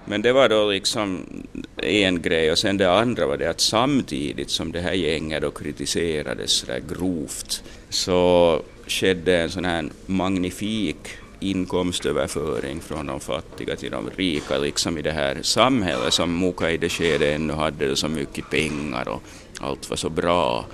Men 0.10 0.22
det 0.22 0.34
var 0.34 0.50
då 0.50 0.70
liksom 0.72 1.24
en 1.78 2.22
grej 2.22 2.52
och 2.52 2.58
sen 2.58 2.78
det 2.78 2.92
andra 2.92 3.28
var 3.28 3.38
det 3.38 3.50
att 3.50 3.62
samtidigt 3.62 4.50
som 4.50 4.72
det 4.72 4.80
här 4.80 4.94
gänget 4.94 5.42
då 5.42 5.52
kritiserades 5.52 6.52
sådär 6.52 6.82
grovt 6.90 7.64
så 7.90 8.62
skedde 8.88 9.38
en 9.38 9.50
sån 9.50 9.66
här 9.66 9.90
magnifik 10.06 10.98
inkomstöverföring 11.40 12.82
från 12.82 13.06
de 13.06 13.20
fattiga 13.20 13.76
till 13.76 13.92
de 13.92 14.10
rika 14.16 14.58
liksom 14.58 14.98
i 14.98 15.02
det 15.02 15.12
här 15.12 15.38
samhället 15.42 16.14
som 16.14 16.40
Muka 16.40 16.72
i 16.72 16.78
det 16.78 16.90
skedet 16.90 17.36
ännu 17.36 17.54
hade 17.54 17.96
så 17.96 18.08
mycket 18.08 18.50
pengar 18.50 19.10
och 19.10 19.24
allt 19.60 19.90
var 19.90 19.98
så 19.98 20.10
bra. 20.10 20.66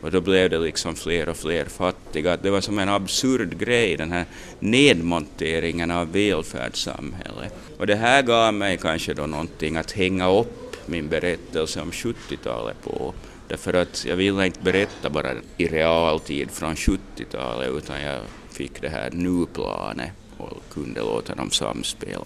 Och 0.00 0.10
då 0.10 0.20
blev 0.20 0.50
det 0.50 0.58
liksom 0.58 0.94
fler 0.94 1.28
och 1.28 1.36
fler 1.36 1.64
fattiga. 1.64 2.36
Det 2.36 2.50
var 2.50 2.60
som 2.60 2.78
en 2.78 2.88
absurd 2.88 3.58
grej, 3.58 3.96
den 3.96 4.12
här 4.12 4.24
nedmonteringen 4.58 5.90
av 5.90 6.12
välfärdssamhället. 6.12 7.54
Och 7.78 7.86
det 7.86 7.96
här 7.96 8.22
gav 8.22 8.54
mig 8.54 8.76
kanske 8.76 9.14
då 9.14 9.26
någonting 9.26 9.76
att 9.76 9.92
hänga 9.92 10.30
upp 10.30 10.76
min 10.86 11.08
berättelse 11.08 11.80
om 11.80 11.90
70-talet 11.90 12.82
på. 12.82 13.14
Därför 13.48 13.74
att 13.74 14.04
jag 14.04 14.16
ville 14.16 14.46
inte 14.46 14.60
berätta 14.60 15.10
bara 15.10 15.32
i 15.56 15.66
realtid 15.66 16.50
från 16.50 16.74
70-talet 16.74 17.70
utan 17.70 18.00
jag 18.00 18.20
fick 18.50 18.82
det 18.82 18.88
här 18.88 19.10
nu-planet 19.12 20.10
och 20.38 20.62
kunde 20.72 21.00
låta 21.00 21.34
dem 21.34 21.50
samspela. 21.50 22.24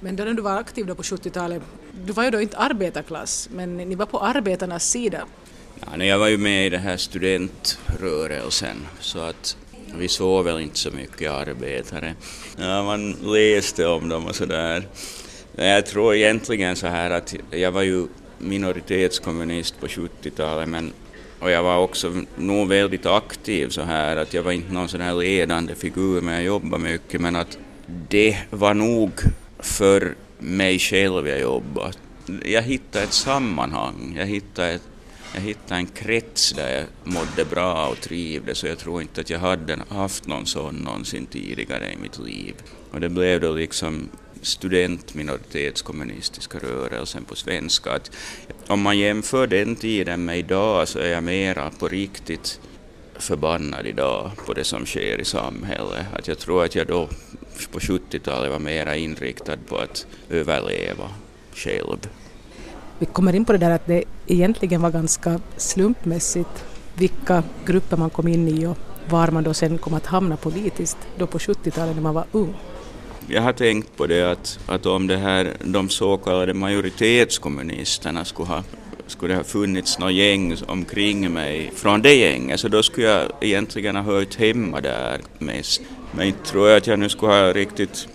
Men 0.00 0.16
då 0.16 0.24
när 0.24 0.34
du 0.34 0.42
var 0.42 0.58
aktiv 0.58 0.86
då 0.86 0.94
på 0.94 1.02
70-talet, 1.02 1.62
du 2.06 2.12
var 2.12 2.24
ju 2.24 2.30
då 2.30 2.40
inte 2.40 2.56
arbetarklass, 2.56 3.48
men 3.52 3.76
ni 3.76 3.94
var 3.94 4.06
på 4.06 4.18
arbetarnas 4.18 4.90
sida. 4.90 5.24
Ja, 5.80 6.04
jag 6.04 6.18
var 6.18 6.28
ju 6.28 6.38
med 6.38 6.66
i 6.66 6.70
den 6.70 6.80
här 6.80 6.96
studentrörelsen 6.96 8.86
så 9.00 9.18
att 9.18 9.56
vi 9.98 10.08
såg 10.08 10.44
väl 10.44 10.60
inte 10.60 10.78
så 10.78 10.90
mycket 10.90 11.30
arbetare. 11.30 12.14
Ja, 12.58 12.82
man 12.82 13.12
läste 13.12 13.86
om 13.86 14.08
dem 14.08 14.26
och 14.26 14.36
sådär. 14.36 14.88
Jag 15.56 15.86
tror 15.86 16.14
egentligen 16.14 16.76
så 16.76 16.86
här 16.86 17.10
att 17.10 17.34
jag 17.50 17.72
var 17.72 17.82
ju 17.82 18.06
minoritetskommunist 18.38 19.80
på 19.80 19.86
70-talet 19.86 20.68
men 20.68 20.92
och 21.38 21.50
jag 21.50 21.62
var 21.62 21.78
också 21.78 22.12
nog 22.36 22.68
väldigt 22.68 23.06
aktiv 23.06 23.68
så 23.68 23.82
här 23.82 24.16
att 24.16 24.34
jag 24.34 24.42
var 24.42 24.52
inte 24.52 24.72
någon 24.72 24.88
sån 24.88 25.00
här 25.00 25.14
ledande 25.14 25.74
figur 25.74 26.20
men 26.20 26.34
jag 26.34 26.44
jobbade 26.44 26.82
mycket 26.82 27.20
men 27.20 27.36
att 27.36 27.58
det 28.08 28.38
var 28.50 28.74
nog 28.74 29.10
för 29.58 30.14
mig 30.38 30.78
själv 30.78 31.28
jag 31.28 31.40
jobbade. 31.40 31.92
Jag 32.44 32.62
hittade 32.62 33.04
ett 33.04 33.12
sammanhang, 33.12 34.14
jag 34.18 34.26
hittade, 34.26 34.68
ett, 34.68 34.82
jag 35.34 35.40
hittade 35.40 35.74
en 35.74 35.86
krets 35.86 36.52
där 36.52 36.74
jag 36.74 36.84
mådde 37.14 37.44
bra 37.44 37.88
och 37.88 38.00
trivdes 38.00 38.62
och 38.62 38.68
jag 38.68 38.78
tror 38.78 39.02
inte 39.02 39.20
att 39.20 39.30
jag 39.30 39.38
hade 39.38 39.78
haft 39.88 40.26
någon 40.26 40.46
sån 40.46 40.74
någonsin 40.74 41.26
tidigare 41.26 41.92
i 41.92 41.96
mitt 41.96 42.18
liv. 42.18 42.54
Och 42.90 43.00
det 43.00 43.08
blev 43.08 43.40
då 43.40 43.52
liksom 43.52 44.08
studentminoritetskommunistiska 44.42 46.58
rörelsen 46.58 47.24
på 47.24 47.36
svenska. 47.36 47.92
Att 47.92 48.10
om 48.66 48.80
man 48.80 48.98
jämför 48.98 49.46
den 49.46 49.76
tiden 49.76 50.24
med 50.24 50.38
idag 50.38 50.88
så 50.88 50.98
är 50.98 51.08
jag 51.08 51.24
mera 51.24 51.70
på 51.70 51.88
riktigt 51.88 52.60
förbannad 53.14 53.86
idag 53.86 54.30
på 54.46 54.52
det 54.52 54.64
som 54.64 54.86
sker 54.86 55.20
i 55.20 55.24
samhället. 55.24 56.06
Att 56.12 56.28
jag 56.28 56.38
tror 56.38 56.64
att 56.64 56.74
jag 56.74 56.86
då 56.86 57.08
på 57.72 57.78
70-talet 57.78 58.50
var 58.50 58.58
mera 58.58 58.96
inriktad 58.96 59.56
på 59.68 59.76
att 59.76 60.06
överleva 60.30 61.10
själv. 61.54 61.98
Vi 62.98 63.06
kommer 63.06 63.34
in 63.34 63.44
på 63.44 63.52
det 63.52 63.58
där 63.58 63.70
att 63.70 63.86
det 63.86 64.04
egentligen 64.26 64.82
var 64.82 64.90
ganska 64.90 65.40
slumpmässigt 65.56 66.64
vilka 66.94 67.42
grupper 67.66 67.96
man 67.96 68.10
kom 68.10 68.28
in 68.28 68.48
i 68.48 68.66
och 68.66 68.78
var 69.08 69.28
man 69.28 69.44
då 69.44 69.54
sen 69.54 69.78
kom 69.78 69.94
att 69.94 70.06
hamna 70.06 70.36
politiskt 70.36 70.98
då 71.18 71.26
på 71.26 71.38
70-talet 71.38 71.94
när 71.94 72.02
man 72.02 72.14
var 72.14 72.24
ung 72.32 72.54
jag 73.28 73.42
har 73.42 73.52
tänkt 73.52 73.96
på 73.96 74.06
det 74.06 74.30
att, 74.30 74.58
att 74.66 74.86
om 74.86 75.06
det 75.06 75.16
här, 75.16 75.52
de 75.64 75.88
så 75.88 76.16
kallade 76.16 76.54
majoritetskommunisterna 76.54 78.24
skulle 78.24 78.48
ha 78.48 78.62
skulle 79.06 79.32
det 79.32 79.36
ha 79.36 79.44
funnits 79.44 79.98
något 79.98 80.12
gäng 80.12 80.56
omkring 80.66 81.32
mig 81.32 81.70
från 81.74 82.02
det 82.02 82.14
gänget 82.14 82.60
så 82.60 82.68
då 82.68 82.82
skulle 82.82 83.06
jag 83.06 83.28
egentligen 83.40 83.96
ha 83.96 84.02
hört 84.02 84.34
hemma 84.34 84.80
där 84.80 85.20
mest. 85.38 85.82
Men 86.12 86.26
inte 86.26 86.44
tror 86.44 86.68
jag 86.68 86.76
att 86.76 86.86
jag 86.86 86.98
nu 86.98 87.08
skulle 87.08 87.32
ha 87.32 87.52
riktigt 87.52 88.08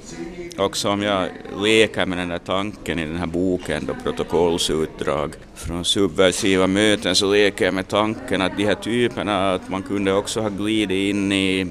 också 0.59 0.89
om 0.89 1.01
jag 1.01 1.29
leker 1.61 2.05
med 2.05 2.17
den 2.17 2.29
där 2.29 2.39
tanken 2.39 2.99
i 2.99 3.05
den 3.05 3.15
här 3.15 3.27
boken, 3.27 3.85
då 3.85 3.93
protokollsutdrag 4.03 5.33
från 5.55 5.85
subversiva 5.85 6.67
möten, 6.67 7.15
så 7.15 7.31
leker 7.31 7.65
jag 7.65 7.73
med 7.73 7.87
tanken 7.87 8.41
att 8.41 8.57
de 8.57 8.65
här 8.65 8.75
typerna, 8.75 9.53
att 9.53 9.69
man 9.69 9.83
kunde 9.83 10.13
också 10.13 10.41
ha 10.41 10.49
glidit 10.49 11.15
in 11.15 11.31
i 11.31 11.63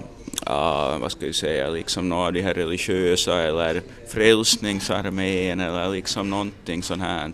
uh, 0.48 0.98
vad 0.98 1.12
ska 1.12 1.26
jag 1.26 1.34
säga, 1.34 1.70
liksom 1.70 2.08
några 2.08 2.26
av 2.26 2.32
de 2.32 2.42
här 2.42 2.54
religiösa 2.54 3.42
eller 3.42 3.82
frälsningsarmén 4.08 5.60
eller 5.60 5.88
liksom 5.88 6.30
någonting 6.30 6.82
sånt 6.82 7.02
här, 7.02 7.32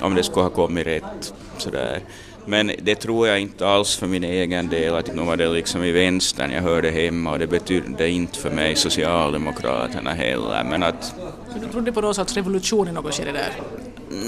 om 0.00 0.14
det 0.14 0.22
skulle 0.22 0.42
ha 0.42 0.50
kommit 0.50 0.86
rätt 0.86 1.34
sådär. 1.58 2.00
Men 2.46 2.72
det 2.82 2.94
tror 2.94 3.28
jag 3.28 3.40
inte 3.40 3.68
alls 3.68 3.96
för 3.96 4.06
min 4.06 4.24
egen 4.24 4.68
del, 4.68 4.94
att 4.94 5.14
nu 5.14 5.22
var 5.22 5.36
det 5.36 5.48
liksom 5.48 5.84
i 5.84 5.92
vänstern 5.92 6.50
jag 6.50 6.62
hörde 6.62 6.90
hemma 6.90 7.32
och 7.32 7.38
det 7.38 7.46
betydde 7.46 8.08
inte 8.08 8.38
för 8.38 8.50
mig 8.50 8.76
Socialdemokraterna 8.76 10.12
heller. 10.12 10.64
Men 10.70 10.82
att... 10.82 11.04
Så 11.52 11.58
du 11.60 11.68
trodde 11.72 11.92
på 11.92 12.00
någon 12.00 12.14
sorts 12.14 12.36
revolution 12.36 12.88
i 12.88 12.92
något 12.92 13.14
skede 13.14 13.32
där? 13.32 13.52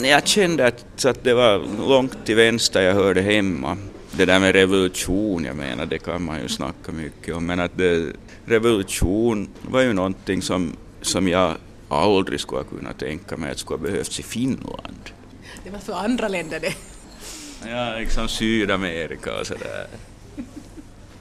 Jag 0.08 0.26
kände 0.26 0.66
att, 0.66 1.04
att 1.04 1.24
det 1.24 1.34
var 1.34 1.62
långt 1.88 2.26
till 2.26 2.36
vänster 2.36 2.82
jag 2.82 2.94
hörde 2.94 3.22
hemma 3.22 3.76
det 4.16 4.24
där 4.24 4.40
med 4.40 4.54
revolution, 4.54 5.44
jag 5.44 5.56
menar, 5.56 5.86
det 5.86 5.98
kan 5.98 6.22
man 6.22 6.40
ju 6.40 6.48
snacka 6.48 6.92
mycket 6.92 7.34
om, 7.34 7.46
men 7.46 7.60
att 7.60 7.76
det, 7.76 8.12
revolution 8.44 9.48
var 9.62 9.80
ju 9.80 9.92
någonting 9.92 10.42
som, 10.42 10.72
som 11.02 11.28
jag 11.28 11.54
aldrig 11.88 12.40
skulle 12.40 12.60
ha 12.60 12.64
kunnat 12.64 12.98
tänka 12.98 13.36
mig 13.36 13.50
att 13.50 13.58
skulle 13.58 13.78
ha 13.78 13.86
behövts 13.86 14.20
i 14.20 14.22
Finland. 14.22 15.10
Det 15.64 15.70
var 15.70 15.78
för 15.78 15.92
andra 15.92 16.28
länder 16.28 16.60
det. 16.60 16.74
Ja, 17.70 17.98
liksom 17.98 18.28
Sydamerika 18.28 19.40
och 19.40 19.46
sådär. 19.46 19.86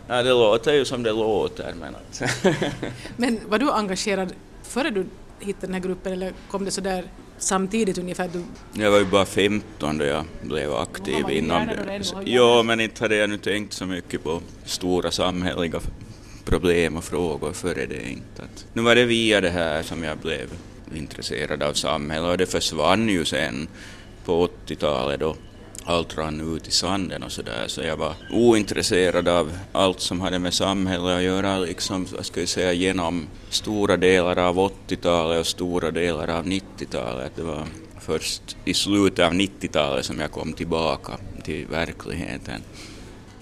Ja, 0.07 0.23
det 0.23 0.29
låter 0.29 0.73
ju 0.73 0.85
som 0.85 1.03
det 1.03 1.11
låter, 1.11 1.73
men 1.79 1.95
att... 1.95 2.21
men 3.17 3.39
var 3.47 3.59
du 3.59 3.71
engagerad 3.71 4.33
före 4.63 4.89
du 4.89 5.05
hittade 5.39 5.67
den 5.67 5.73
här 5.73 5.81
gruppen 5.81 6.13
eller 6.13 6.33
kom 6.51 6.65
det 6.65 6.71
sådär 6.71 7.03
samtidigt 7.37 7.97
ungefär? 7.97 8.29
Du... 8.33 8.43
Jag 8.81 8.91
var 8.91 8.99
ju 8.99 9.05
bara 9.05 9.25
15 9.25 9.97
då 9.97 10.05
jag 10.05 10.25
blev 10.41 10.73
aktiv 10.73 11.25
inom 11.29 11.67
det. 11.67 12.01
Ja, 12.25 12.63
men 12.63 12.79
inte 12.79 13.03
hade 13.03 13.15
jag 13.15 13.29
nu 13.29 13.37
tänkt 13.37 13.73
så 13.73 13.85
mycket 13.85 14.23
på 14.23 14.41
stora 14.65 15.11
samhälleliga 15.11 15.79
problem 16.45 16.97
och 16.97 17.03
frågor 17.03 17.53
före 17.53 17.85
det 17.85 18.09
inte. 18.09 18.41
Att, 18.41 18.65
nu 18.73 18.81
var 18.81 18.95
det 18.95 19.05
via 19.05 19.41
det 19.41 19.49
här 19.49 19.83
som 19.83 20.03
jag 20.03 20.17
blev 20.17 20.47
intresserad 20.95 21.63
av 21.63 21.73
samhället 21.73 22.31
och 22.31 22.37
det 22.37 22.45
försvann 22.45 23.09
ju 23.09 23.25
sen 23.25 23.67
på 24.25 24.47
80-talet 24.67 25.19
då 25.19 25.35
allt 25.85 26.17
rann 26.17 26.55
ut 26.55 26.67
i 26.67 26.71
sanden 26.71 27.23
och 27.23 27.31
sådär 27.31 27.63
så 27.67 27.81
jag 27.81 27.97
var 27.97 28.13
ointresserad 28.31 29.27
av 29.27 29.51
allt 29.71 29.99
som 29.99 30.21
hade 30.21 30.39
med 30.39 30.53
samhället 30.53 31.17
att 31.17 31.23
göra 31.23 31.59
liksom, 31.59 32.07
vad 32.15 32.25
ska 32.25 32.39
jag 32.39 32.49
säga, 32.49 32.73
genom 32.73 33.27
stora 33.49 33.97
delar 33.97 34.39
av 34.39 34.57
80-talet 34.87 35.39
och 35.39 35.47
stora 35.47 35.91
delar 35.91 36.27
av 36.27 36.45
90-talet. 36.45 37.31
Det 37.35 37.43
var 37.43 37.67
först 37.99 38.57
i 38.65 38.73
slutet 38.73 39.25
av 39.25 39.33
90-talet 39.33 40.05
som 40.05 40.19
jag 40.19 40.31
kom 40.31 40.53
tillbaka 40.53 41.11
till 41.43 41.67
verkligheten. 41.67 42.61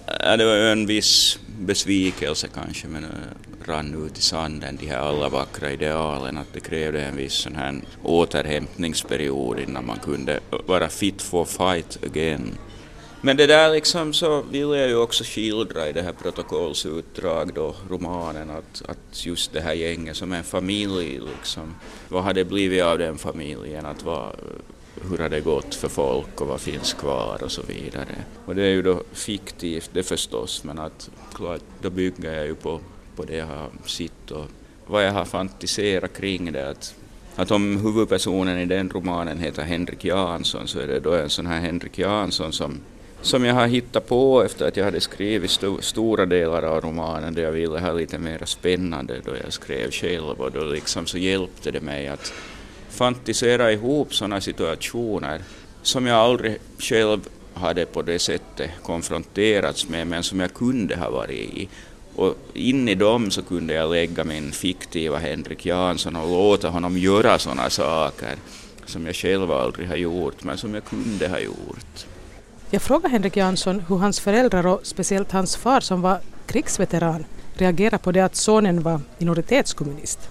Äh, 0.06 0.36
det 0.36 0.44
var 0.44 0.56
en 0.56 0.86
viss 0.86 1.38
besvikelse 1.58 2.48
kanske 2.54 2.88
men 2.88 3.04
äh, 3.04 3.68
rann 3.68 4.06
ut 4.06 4.18
i 4.18 4.22
sanden, 4.22 4.76
de 4.76 4.86
här 4.86 4.98
alla 4.98 5.28
vackra 5.28 5.70
idealen, 5.70 6.38
att 6.38 6.52
det 6.52 6.60
krävde 6.60 7.00
en 7.00 7.16
viss 7.16 7.34
sån 7.34 7.56
här 7.56 7.80
återhämtningsperiod 8.02 9.60
innan 9.60 9.86
man 9.86 9.98
kunde 9.98 10.40
vara 10.66 10.88
fit 10.88 11.22
for 11.22 11.44
fight 11.44 11.98
again. 12.04 12.58
Men 13.24 13.36
det 13.36 13.46
där 13.46 13.70
liksom 13.72 14.12
så 14.12 14.42
ville 14.42 14.76
jag 14.76 14.88
ju 14.88 14.96
också 14.96 15.24
skildra 15.24 15.88
i 15.88 15.92
det 15.92 16.02
här 16.02 16.12
protokollsutdrag 16.12 17.54
då, 17.54 17.74
romanen, 17.90 18.50
att, 18.50 18.82
att 18.88 19.26
just 19.26 19.52
det 19.52 19.60
här 19.60 19.72
gänget 19.72 20.16
som 20.16 20.32
en 20.32 20.44
familj 20.44 21.20
liksom, 21.38 21.74
vad 22.08 22.24
har 22.24 22.34
det 22.34 22.44
blivit 22.44 22.82
av 22.82 22.98
den 22.98 23.18
familjen, 23.18 23.86
att 23.86 24.02
vad, 24.02 24.36
hur 25.10 25.18
har 25.18 25.28
det 25.28 25.40
gått 25.40 25.74
för 25.74 25.88
folk 25.88 26.40
och 26.40 26.46
vad 26.46 26.60
finns 26.60 26.92
kvar 26.92 27.42
och 27.42 27.52
så 27.52 27.62
vidare. 27.62 28.24
Och 28.44 28.54
det 28.54 28.62
är 28.62 28.70
ju 28.70 28.82
då 28.82 29.02
fiktivt 29.12 29.90
det 29.92 30.02
förstås, 30.02 30.64
men 30.64 30.78
att 30.78 31.10
klart, 31.34 31.62
då 31.80 31.90
bygger 31.90 32.32
jag 32.32 32.46
ju 32.46 32.54
på 32.54 32.80
på 33.16 33.24
det 33.24 33.36
jag 33.36 33.46
har 33.46 33.70
sett 33.86 34.30
och 34.30 34.46
vad 34.86 35.06
jag 35.06 35.12
har 35.12 35.24
fantiserat 35.24 36.16
kring 36.16 36.52
det. 36.52 36.68
Att, 36.68 36.94
att 37.36 37.50
om 37.50 37.76
huvudpersonen 37.76 38.58
i 38.58 38.66
den 38.66 38.90
romanen 38.90 39.38
heter 39.38 39.62
Henrik 39.62 40.04
Jansson 40.04 40.68
så 40.68 40.78
är 40.78 40.86
det 40.86 41.00
då 41.00 41.14
en 41.14 41.30
sån 41.30 41.46
här 41.46 41.60
Henrik 41.60 41.98
Jansson 41.98 42.52
som, 42.52 42.80
som 43.22 43.44
jag 43.44 43.54
har 43.54 43.66
hittat 43.66 44.08
på 44.08 44.42
efter 44.42 44.68
att 44.68 44.76
jag 44.76 44.84
hade 44.84 45.00
skrivit 45.00 45.50
st 45.50 45.66
stora 45.80 46.26
delar 46.26 46.62
av 46.62 46.80
romanen 46.80 47.34
där 47.34 47.42
jag 47.42 47.52
ville 47.52 47.80
ha 47.80 47.92
lite 47.92 48.18
mer 48.18 48.44
spännande 48.44 49.20
då 49.24 49.30
jag 49.44 49.52
skrev 49.52 49.90
själv 49.90 50.40
och 50.40 50.52
då 50.52 50.64
liksom 50.64 51.06
så 51.06 51.18
hjälpte 51.18 51.70
det 51.70 51.80
mig 51.80 52.08
att 52.08 52.32
fantisera 52.92 53.72
ihop 53.72 54.14
sådana 54.14 54.40
situationer 54.40 55.42
som 55.82 56.06
jag 56.06 56.18
aldrig 56.18 56.58
själv 56.78 57.28
hade 57.54 57.86
på 57.86 58.02
det 58.02 58.18
sättet 58.18 58.70
konfronterats 58.82 59.88
med 59.88 60.06
men 60.06 60.22
som 60.22 60.40
jag 60.40 60.54
kunde 60.54 60.96
ha 60.96 61.10
varit 61.10 61.38
i. 61.38 61.68
Och 62.16 62.36
in 62.54 62.88
i 62.88 62.94
dem 62.94 63.30
så 63.30 63.42
kunde 63.42 63.74
jag 63.74 63.90
lägga 63.90 64.24
min 64.24 64.52
fiktiva 64.52 65.18
Henrik 65.18 65.66
Jansson 65.66 66.16
och 66.16 66.28
låta 66.28 66.68
honom 66.68 66.98
göra 66.98 67.38
sådana 67.38 67.70
saker 67.70 68.36
som 68.86 69.06
jag 69.06 69.14
själv 69.14 69.52
aldrig 69.52 69.88
har 69.88 69.96
gjort 69.96 70.44
men 70.44 70.58
som 70.58 70.74
jag 70.74 70.84
kunde 70.84 71.28
ha 71.28 71.38
gjort. 71.38 72.06
Jag 72.70 72.82
frågade 72.82 73.08
Henrik 73.08 73.36
Jansson 73.36 73.80
hur 73.88 73.96
hans 73.96 74.20
föräldrar 74.20 74.66
och 74.66 74.80
speciellt 74.82 75.32
hans 75.32 75.56
far 75.56 75.80
som 75.80 76.02
var 76.02 76.20
krigsveteran 76.46 77.24
reagerade 77.54 77.98
på 77.98 78.12
det 78.12 78.20
att 78.20 78.36
sonen 78.36 78.82
var 78.82 79.00
minoritetskommunist. 79.18 80.30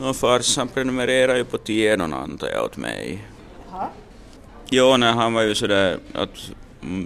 No, 0.00 0.14
farsan 0.14 0.68
prenumererade 0.68 1.38
ju 1.38 1.44
på 1.44 1.58
Tiedon 1.58 2.12
antar 2.12 2.48
jag 2.48 2.64
åt 2.64 2.76
mig. 2.76 3.28
Jo, 4.70 4.96
nej, 4.96 5.12
han 5.12 5.32
var 5.32 5.42
ju 5.42 5.54
sådär 5.54 5.98
att 6.12 6.50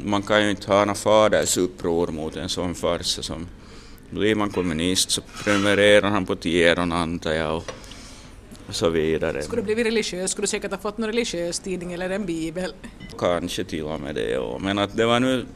man 0.05 0.23
kan 0.23 0.45
ju 0.45 0.51
inte 0.51 0.73
ha 0.73 0.85
någon 0.85 0.95
faders 0.95 1.57
uppror 1.57 2.07
mot 2.07 2.37
en 2.37 2.49
sån 2.49 2.75
farsa 2.75 3.23
som 3.23 3.47
blir 4.11 4.35
man 4.35 4.51
kommunist 4.51 5.11
så 5.11 5.21
prenumererar 5.45 6.11
han 6.11 6.27
på 6.27 6.37
Tiedon 6.37 6.93
antar 6.93 7.33
jag 7.33 7.57
och 8.67 8.75
så 8.75 8.91
vidare. 8.91 9.43
Skulle 9.43 9.63
du 9.63 9.67
blivit 9.67 9.87
religiös 9.87 10.31
skulle 10.31 10.43
du 10.43 10.49
säkert 10.49 10.71
ha 10.71 10.79
fått 10.79 10.99
någon 10.99 11.09
religiös 11.09 11.61
tidning 11.61 11.93
eller 11.93 12.11
en 12.11 12.27
bibel. 12.27 12.75
Kanske 13.19 13.65
till 13.65 13.85
och 13.85 14.01
med 14.01 14.15
det, 14.15 14.31
ja. 14.31 14.59
Men 14.61 14.79
att 14.79 14.97
det 14.97 15.07
var 15.07 15.21
nu 15.21 15.47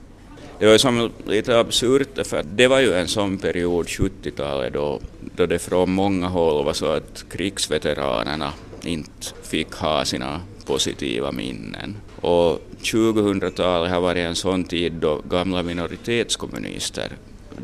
det 0.59 0.67
var 0.67 0.79
som 0.79 1.13
lite 1.27 1.59
absurt 1.59 2.27
för 2.27 2.43
det 2.43 2.69
var 2.69 2.81
ju 2.81 2.95
en 2.95 3.09
sån 3.09 3.39
period, 3.39 3.87
70-talet, 3.87 4.73
då, 4.73 5.01
då 5.39 5.47
det 5.47 5.59
från 5.59 5.93
många 5.93 6.29
håll 6.29 6.65
var 6.65 6.73
så 6.73 6.87
att 6.87 7.25
krigsveteranerna 7.31 8.53
inte 8.83 9.27
fick 9.43 9.73
ha 9.73 10.05
sina 10.05 10.41
positiva 10.67 11.33
minnen. 11.33 11.97
Och 12.21 12.61
2000-talet 12.83 13.91
har 13.91 14.01
varit 14.01 14.27
en 14.27 14.37
sån 14.37 14.65
tid 14.65 14.93
då 14.93 15.23
gamla 15.29 15.63
minoritetskommunister 15.63 17.13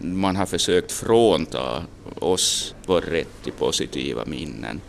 man 0.03 0.37
har 0.37 0.47
försökt 0.47 0.93
frånta 0.93 1.85
oss 2.19 2.75
vår 2.87 3.01
rätt 3.01 3.43
till 3.43 3.53
positiva 3.53 4.25
minnen. 4.27 4.81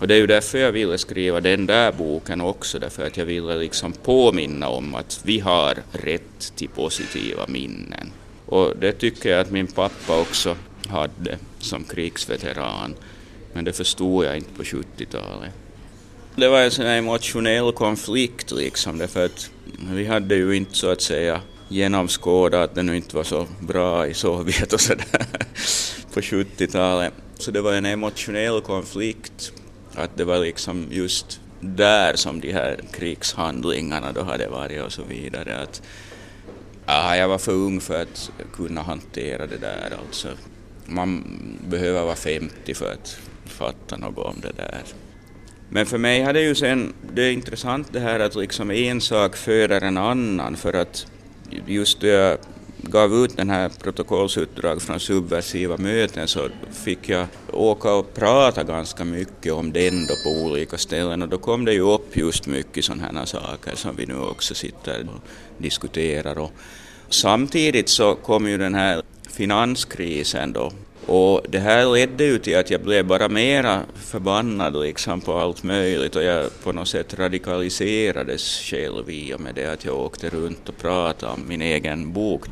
Och 0.00 0.08
det 0.08 0.14
är 0.14 0.18
ju 0.18 0.26
därför 0.26 0.58
jag 0.58 0.72
ville 0.72 0.98
skriva 0.98 1.40
den 1.40 1.66
där 1.66 1.92
boken 1.92 2.40
också, 2.40 2.78
därför 2.78 3.06
att 3.06 3.16
jag 3.16 3.24
ville 3.24 3.56
liksom 3.56 3.92
påminna 3.92 4.68
om 4.68 4.94
att 4.94 5.20
vi 5.24 5.38
har 5.38 5.74
rätt 5.92 6.52
till 6.56 6.68
positiva 6.68 7.46
minnen. 7.48 8.12
Och 8.46 8.76
det 8.80 8.92
tycker 8.92 9.30
jag 9.30 9.40
att 9.40 9.50
min 9.50 9.66
pappa 9.66 10.20
också 10.20 10.56
hade 10.88 11.38
som 11.58 11.84
krigsveteran, 11.84 12.94
men 13.52 13.64
det 13.64 13.72
förstod 13.72 14.24
jag 14.24 14.36
inte 14.36 14.54
på 14.56 14.62
70-talet. 14.62 15.50
Det 16.36 16.48
var 16.48 16.60
en 16.60 16.70
sån 16.70 16.84
här 16.84 16.98
emotionell 16.98 17.72
konflikt 17.72 18.50
liksom, 18.50 18.98
därför 18.98 19.24
att 19.24 19.50
vi 19.92 20.06
hade 20.06 20.34
ju 20.34 20.56
inte 20.56 20.74
så 20.74 20.90
att 20.90 21.00
säga 21.00 21.40
genomskådat 21.68 22.70
att 22.70 22.74
det 22.74 22.82
nu 22.82 22.96
inte 22.96 23.16
var 23.16 23.24
så 23.24 23.46
bra 23.60 24.06
i 24.06 24.14
Sovjet 24.14 24.72
och 24.72 24.80
sådär 24.80 25.06
på 26.14 26.20
70-talet. 26.20 27.12
Så 27.38 27.50
det 27.50 27.60
var 27.60 27.72
en 27.72 27.86
emotionell 27.86 28.60
konflikt 28.60 29.52
att 29.94 30.16
det 30.16 30.24
var 30.24 30.38
liksom 30.38 30.86
just 30.90 31.40
där 31.60 32.16
som 32.16 32.40
de 32.40 32.52
här 32.52 32.80
krigshandlingarna 32.92 34.12
då 34.12 34.22
hade 34.22 34.48
varit 34.48 34.82
och 34.82 34.92
så 34.92 35.02
vidare. 35.02 35.58
Att, 35.58 35.82
ah, 36.86 37.14
jag 37.16 37.28
var 37.28 37.38
för 37.38 37.52
ung 37.52 37.80
för 37.80 38.02
att 38.02 38.30
kunna 38.52 38.82
hantera 38.82 39.46
det 39.46 39.58
där 39.58 39.98
alltså. 40.06 40.28
Man 40.86 41.24
behöver 41.68 42.02
vara 42.02 42.16
50 42.16 42.74
för 42.74 42.92
att 42.92 43.18
fatta 43.46 43.96
något 43.96 44.26
om 44.26 44.36
det 44.42 44.52
där. 44.56 44.82
Men 45.68 45.86
för 45.86 45.98
mig 45.98 46.22
hade 46.22 46.40
ju 46.40 46.54
sen, 46.54 46.92
det 47.14 47.22
är 47.22 47.32
intressant 47.32 47.88
det 47.92 48.00
här 48.00 48.20
att 48.20 48.34
liksom 48.34 48.70
en 48.70 49.00
sak 49.00 49.36
föder 49.36 49.80
en 49.80 49.96
annan 49.96 50.56
för 50.56 50.72
att 50.72 51.06
just 51.66 52.00
då 52.00 52.06
jag 52.06 52.38
gav 52.90 53.14
ut 53.14 53.36
den 53.36 53.50
här 53.50 53.68
protokollsutdrag 53.68 54.82
från 54.82 55.00
subversiva 55.00 55.76
möten 55.76 56.28
så 56.28 56.48
fick 56.72 57.08
jag 57.08 57.26
åka 57.52 57.92
och 57.92 58.14
prata 58.14 58.64
ganska 58.64 59.04
mycket 59.04 59.52
om 59.52 59.72
den 59.72 60.06
då 60.06 60.14
på 60.24 60.44
olika 60.44 60.78
ställen 60.78 61.22
och 61.22 61.28
då 61.28 61.38
kom 61.38 61.64
det 61.64 61.72
ju 61.72 61.80
upp 61.80 62.16
just 62.16 62.46
mycket 62.46 62.84
sådana 62.84 63.02
här 63.02 63.24
saker 63.24 63.76
som 63.76 63.96
vi 63.96 64.06
nu 64.06 64.18
också 64.18 64.54
sitter 64.54 65.06
och 65.14 65.20
diskuterar. 65.58 66.38
Och 66.38 66.52
samtidigt 67.08 67.88
så 67.88 68.14
kom 68.14 68.48
ju 68.48 68.58
den 68.58 68.74
här 68.74 69.02
finanskrisen 69.34 70.52
då 70.52 70.72
och 71.06 71.42
det 71.48 71.58
här 71.58 71.92
ledde 71.92 72.24
ju 72.24 72.38
till 72.38 72.58
att 72.58 72.70
jag 72.70 72.80
blev 72.80 73.06
bara 73.06 73.28
mera 73.28 73.80
förbannad 73.94 74.80
liksom 74.82 75.20
på 75.20 75.38
allt 75.38 75.62
möjligt 75.62 76.16
och 76.16 76.22
jag 76.22 76.62
på 76.62 76.72
något 76.72 76.88
sätt 76.88 77.14
radikaliserades 77.18 78.60
själv 78.60 79.10
i 79.10 79.34
och 79.34 79.40
med 79.40 79.54
det 79.54 79.72
att 79.72 79.84
jag 79.84 79.98
åkte 79.98 80.28
runt 80.28 80.68
och 80.68 80.76
pratade 80.76 81.32
om 81.32 81.48
min 81.48 81.62
egen 81.62 82.12
bok. 82.12 82.44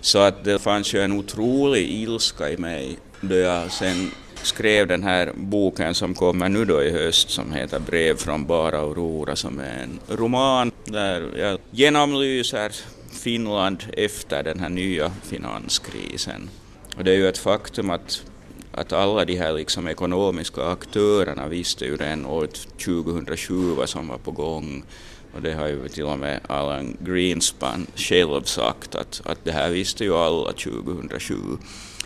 Så 0.00 0.18
att 0.18 0.44
det 0.44 0.58
fanns 0.58 0.94
ju 0.94 1.00
en 1.00 1.12
otrolig 1.12 1.90
ilska 1.90 2.50
i 2.50 2.56
mig 2.56 2.98
då 3.20 3.34
jag 3.34 3.72
sen 3.72 4.10
skrev 4.42 4.86
den 4.86 5.02
här 5.02 5.32
boken 5.34 5.94
som 5.94 6.14
kommer 6.14 6.48
nu 6.48 6.64
då 6.64 6.82
i 6.82 6.90
höst 6.90 7.30
som 7.30 7.52
heter 7.52 7.78
Brev 7.78 8.16
från 8.16 8.46
Bara 8.46 8.78
Aurora 8.78 9.36
som 9.36 9.58
är 9.58 9.82
en 9.82 10.16
roman 10.16 10.72
där 10.84 11.28
jag 11.38 11.58
genomlyser 11.70 12.72
Finland 13.18 13.84
efter 13.92 14.42
den 14.42 14.60
här 14.60 14.68
nya 14.68 15.10
finanskrisen. 15.22 16.50
Och 16.96 17.04
det 17.04 17.10
är 17.10 17.16
ju 17.16 17.28
ett 17.28 17.38
faktum 17.38 17.90
att, 17.90 18.22
att 18.72 18.92
alla 18.92 19.24
de 19.24 19.36
här 19.36 19.52
liksom 19.52 19.88
ekonomiska 19.88 20.64
aktörerna 20.64 21.48
visste 21.48 21.84
ju 21.84 21.96
redan 21.96 22.26
år 22.26 22.46
2007 22.84 23.74
vad 23.74 23.88
som 23.88 24.08
var 24.08 24.18
på 24.18 24.30
gång. 24.30 24.82
Och 25.34 25.42
det 25.42 25.52
har 25.52 25.66
ju 25.66 25.88
till 25.88 26.04
och 26.04 26.18
med 26.18 26.40
Alan 26.46 26.96
Greenspan 27.00 27.86
själv 27.96 28.42
sagt 28.42 28.94
att, 28.94 29.22
att 29.24 29.44
det 29.44 29.52
här 29.52 29.70
visste 29.70 30.04
ju 30.04 30.14
alla 30.14 30.52
2007. 30.52 31.34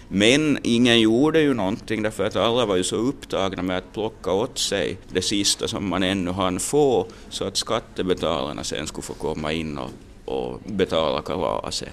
Men 0.08 0.58
ingen 0.62 1.00
gjorde 1.00 1.40
ju 1.40 1.54
någonting 1.54 2.02
därför 2.02 2.24
att 2.24 2.36
alla 2.36 2.66
var 2.66 2.76
ju 2.76 2.84
så 2.84 2.96
upptagna 2.96 3.62
med 3.62 3.78
att 3.78 3.92
plocka 3.92 4.32
åt 4.32 4.58
sig 4.58 4.98
det 5.12 5.22
sista 5.22 5.68
som 5.68 5.88
man 5.88 6.02
ännu 6.02 6.30
hann 6.30 6.60
få 6.60 7.06
så 7.30 7.44
att 7.44 7.56
skattebetalarna 7.56 8.64
sen 8.64 8.86
skulle 8.86 9.02
få 9.02 9.14
komma 9.14 9.52
in 9.52 9.78
och, 9.78 9.90
och 10.32 10.60
betala 10.64 11.22
kalaset. 11.22 11.88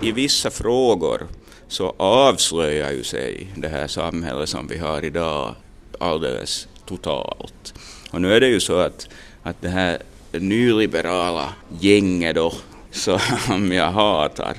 I 0.00 0.12
vissa 0.12 0.50
frågor 0.50 1.26
så 1.68 1.94
avslöjar 1.96 2.92
ju 2.92 3.04
sig 3.04 3.46
det 3.56 3.68
här 3.68 3.86
samhället 3.86 4.48
som 4.48 4.66
vi 4.66 4.78
har 4.78 5.04
idag 5.04 5.54
alldeles 5.98 6.68
totalt. 6.86 7.74
Och 8.10 8.20
nu 8.20 8.34
är 8.34 8.40
det 8.40 8.48
ju 8.48 8.60
så 8.60 8.78
att, 8.78 9.08
att 9.42 9.56
det 9.60 9.68
här 9.68 9.98
nyliberala 10.30 11.54
gänget 11.80 12.34
då, 12.34 12.52
som 12.90 13.72
jag 13.72 13.90
hatar, 13.90 14.56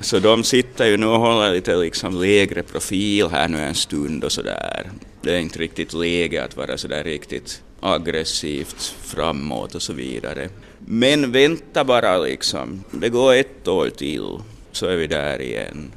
så 0.00 0.18
de 0.18 0.44
sitter 0.44 0.86
ju 0.86 0.96
nu 0.96 1.06
och 1.06 1.20
håller 1.20 1.52
lite 1.52 1.76
liksom 1.76 2.20
lägre 2.20 2.62
profil 2.62 3.28
här 3.28 3.48
nu 3.48 3.58
en 3.58 3.74
stund 3.74 4.24
och 4.24 4.32
sådär. 4.32 4.90
Det 5.22 5.34
är 5.34 5.38
inte 5.38 5.58
riktigt 5.58 5.92
läge 5.92 6.44
att 6.44 6.56
vara 6.56 6.78
sådär 6.78 7.04
riktigt 7.04 7.62
aggressivt 7.80 8.94
framåt 9.02 9.74
och 9.74 9.82
så 9.82 9.92
vidare. 9.92 10.48
Men 10.86 11.32
vänta 11.32 11.84
bara 11.84 12.18
liksom, 12.18 12.84
det 12.90 13.08
går 13.08 13.34
ett 13.34 13.68
år 13.68 13.88
till 13.88 14.38
så 14.72 14.86
är 14.86 14.96
vi 14.96 15.06
där 15.06 15.40
igen 15.40 15.92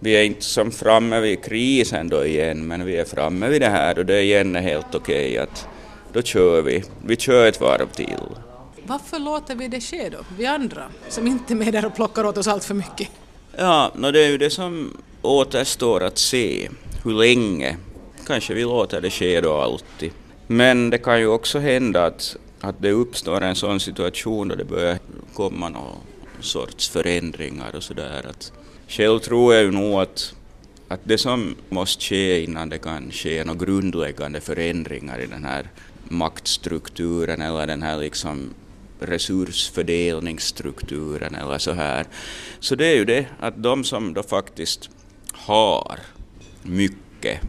vi 0.00 0.16
är 0.16 0.22
inte 0.22 0.44
som 0.44 0.70
framme 0.70 1.20
vid 1.20 1.44
krisen 1.44 2.08
då 2.08 2.24
igen, 2.24 2.66
men 2.66 2.84
vi 2.84 2.96
är 2.96 3.04
framme 3.04 3.48
vid 3.48 3.62
det 3.62 3.68
här 3.68 3.98
och 3.98 4.06
det 4.06 4.22
igen 4.22 4.56
är 4.56 4.60
helt 4.60 4.94
okej 4.94 5.30
okay 5.30 5.38
att 5.38 5.68
då 6.12 6.22
kör 6.22 6.62
vi. 6.62 6.84
Vi 7.06 7.16
kör 7.16 7.46
ett 7.46 7.60
varv 7.60 7.86
till. 7.86 8.20
Varför 8.82 9.18
låter 9.18 9.54
vi 9.54 9.68
det 9.68 9.80
ske 9.80 10.08
då, 10.08 10.18
vi 10.38 10.46
andra, 10.46 10.84
som 11.08 11.26
inte 11.26 11.52
är 11.52 11.56
med 11.56 11.72
där 11.72 11.86
och 11.86 11.94
plockar 11.94 12.24
åt 12.24 12.38
oss 12.38 12.46
allt 12.46 12.64
för 12.64 12.74
mycket? 12.74 13.08
Ja, 13.56 13.92
no 13.94 14.10
det 14.10 14.24
är 14.24 14.28
ju 14.28 14.38
det 14.38 14.50
som 14.50 14.96
återstår 15.22 16.02
att 16.02 16.18
se. 16.18 16.68
Hur 17.04 17.12
länge? 17.12 17.76
Kanske 18.26 18.54
vi 18.54 18.62
låter 18.62 19.00
det 19.00 19.10
ske 19.10 19.40
då 19.40 19.52
alltid. 19.52 20.10
Men 20.46 20.90
det 20.90 20.98
kan 20.98 21.20
ju 21.20 21.26
också 21.26 21.58
hända 21.58 22.04
att, 22.04 22.36
att 22.68 22.82
det 22.82 22.90
uppstår 22.90 23.40
en 23.40 23.54
sån 23.54 23.80
situation 23.80 24.48
då 24.48 24.54
det 24.54 24.64
börjar 24.64 24.98
komma 25.34 25.68
någon 25.68 25.96
sorts 26.40 26.88
förändringar 26.88 27.76
och 27.76 27.82
sådär. 27.82 28.32
Själv 28.88 29.18
tror 29.18 29.54
jag 29.54 29.64
ju 29.64 29.70
nog 29.70 30.00
att, 30.00 30.34
att 30.88 31.00
det 31.04 31.18
som 31.18 31.54
måste 31.68 32.04
ske 32.04 32.44
innan 32.44 32.68
det 32.68 32.78
kan 32.78 33.10
ske 33.10 33.44
några 33.44 33.64
grundläggande 33.64 34.40
förändringar 34.40 35.20
i 35.20 35.26
den 35.26 35.44
här 35.44 35.70
maktstrukturen 36.08 37.42
eller 37.42 37.66
den 37.66 37.82
här 37.82 37.98
liksom 37.98 38.54
resursfördelningsstrukturen 39.00 41.34
eller 41.34 41.58
så 41.58 41.72
här. 41.72 42.06
Så 42.60 42.74
det 42.74 42.86
är 42.86 42.94
ju 42.94 43.04
det 43.04 43.26
att 43.40 43.62
de 43.62 43.84
som 43.84 44.14
då 44.14 44.22
faktiskt 44.22 44.90
har 45.32 45.98
mycket 46.62 47.40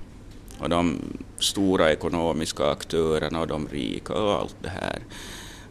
och 0.59 0.69
de 0.69 1.01
stora 1.39 1.91
ekonomiska 1.91 2.65
aktörerna 2.65 3.41
och 3.41 3.47
de 3.47 3.67
rika 3.67 4.13
och 4.13 4.31
allt 4.31 4.55
det 4.61 4.69
här, 4.69 4.99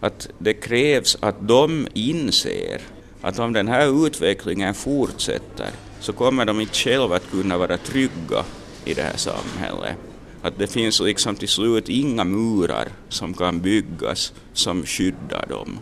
att 0.00 0.28
det 0.38 0.54
krävs 0.54 1.16
att 1.20 1.48
de 1.48 1.88
inser 1.94 2.80
att 3.20 3.38
om 3.38 3.52
den 3.52 3.68
här 3.68 4.06
utvecklingen 4.06 4.74
fortsätter 4.74 5.70
så 6.00 6.12
kommer 6.12 6.44
de 6.44 6.60
inte 6.60 6.74
själva 6.74 7.16
att 7.16 7.30
kunna 7.30 7.58
vara 7.58 7.76
trygga 7.78 8.44
i 8.84 8.94
det 8.94 9.02
här 9.02 9.16
samhället. 9.16 9.96
Att 10.42 10.58
det 10.58 10.66
finns 10.66 11.00
liksom 11.00 11.36
till 11.36 11.48
slut 11.48 11.88
inga 11.88 12.24
murar 12.24 12.88
som 13.08 13.34
kan 13.34 13.60
byggas 13.60 14.32
som 14.52 14.86
skyddar 14.86 15.46
dem. 15.48 15.78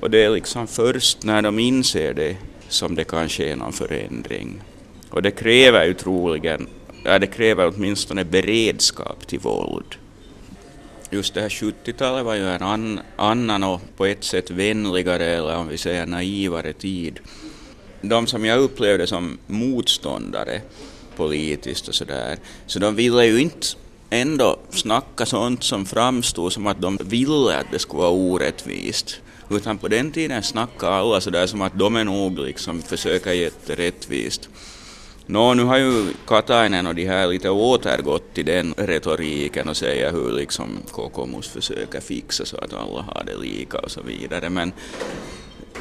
Och 0.00 0.10
det 0.10 0.24
är 0.24 0.30
liksom 0.30 0.66
först 0.66 1.24
när 1.24 1.42
de 1.42 1.58
inser 1.58 2.14
det 2.14 2.36
som 2.68 2.94
det 2.94 3.04
kan 3.04 3.28
ske 3.28 3.56
någon 3.56 3.72
förändring. 3.72 4.62
Och 5.10 5.22
det 5.22 5.30
kräver 5.30 5.84
ju 5.84 5.94
troligen, 5.94 6.66
ja 7.04 7.18
det 7.18 7.26
kräver 7.26 7.72
åtminstone 7.76 8.24
beredskap 8.24 9.26
till 9.26 9.38
våld. 9.38 9.94
Just 11.10 11.34
det 11.34 11.40
här 11.40 11.48
70-talet 11.48 12.24
var 12.24 12.34
ju 12.34 12.48
en 12.48 12.62
an, 12.62 13.00
annan 13.16 13.64
och 13.64 13.80
på 13.96 14.06
ett 14.06 14.24
sätt 14.24 14.50
vänligare, 14.50 15.24
eller 15.24 15.56
om 15.56 15.68
vi 15.68 15.78
säger 15.78 16.06
naivare 16.06 16.72
tid. 16.72 17.20
De 18.00 18.26
som 18.26 18.44
jag 18.44 18.58
upplevde 18.60 19.06
som 19.06 19.38
motståndare 19.46 20.60
politiskt 21.16 21.88
och 21.88 21.94
sådär, 21.94 22.36
så 22.66 22.78
de 22.78 22.94
ville 22.94 23.26
ju 23.26 23.40
inte 23.40 23.66
ändå 24.10 24.58
snacka 24.70 25.26
sånt 25.26 25.64
som 25.64 25.86
framstod 25.86 26.52
som 26.52 26.66
att 26.66 26.80
de 26.80 26.98
ville 27.04 27.58
att 27.58 27.66
det 27.70 27.78
skulle 27.78 28.02
vara 28.02 28.10
orättvist. 28.10 29.20
Utan 29.50 29.78
på 29.78 29.88
den 29.88 30.12
tiden 30.12 30.42
snackade 30.42 30.94
alla 30.94 31.20
sådär 31.20 31.46
som 31.46 31.62
att 31.62 31.78
de 31.78 31.96
är 31.96 32.04
nog 32.04 32.38
liksom 32.38 32.82
försöka 32.82 33.34
jätterättvist. 33.34 34.48
Nå, 35.26 35.54
nu 35.54 35.62
har 35.64 35.78
ju 35.78 36.12
Katainen 36.26 36.86
och 36.86 36.94
de 36.94 37.06
här 37.06 37.26
lite 37.26 37.50
återgått 37.50 38.34
till 38.34 38.46
den 38.46 38.74
retoriken 38.76 39.68
och 39.68 39.76
säger 39.76 40.12
hur 40.12 40.32
liksom 40.32 40.78
KKMUS 40.92 41.48
försöker 41.48 42.00
fixa 42.00 42.44
så 42.44 42.56
att 42.56 42.72
alla 42.72 43.02
har 43.02 43.24
det 43.26 43.36
lika 43.36 43.78
och 43.78 43.90
så 43.90 44.02
vidare. 44.02 44.50
Men 44.50 44.72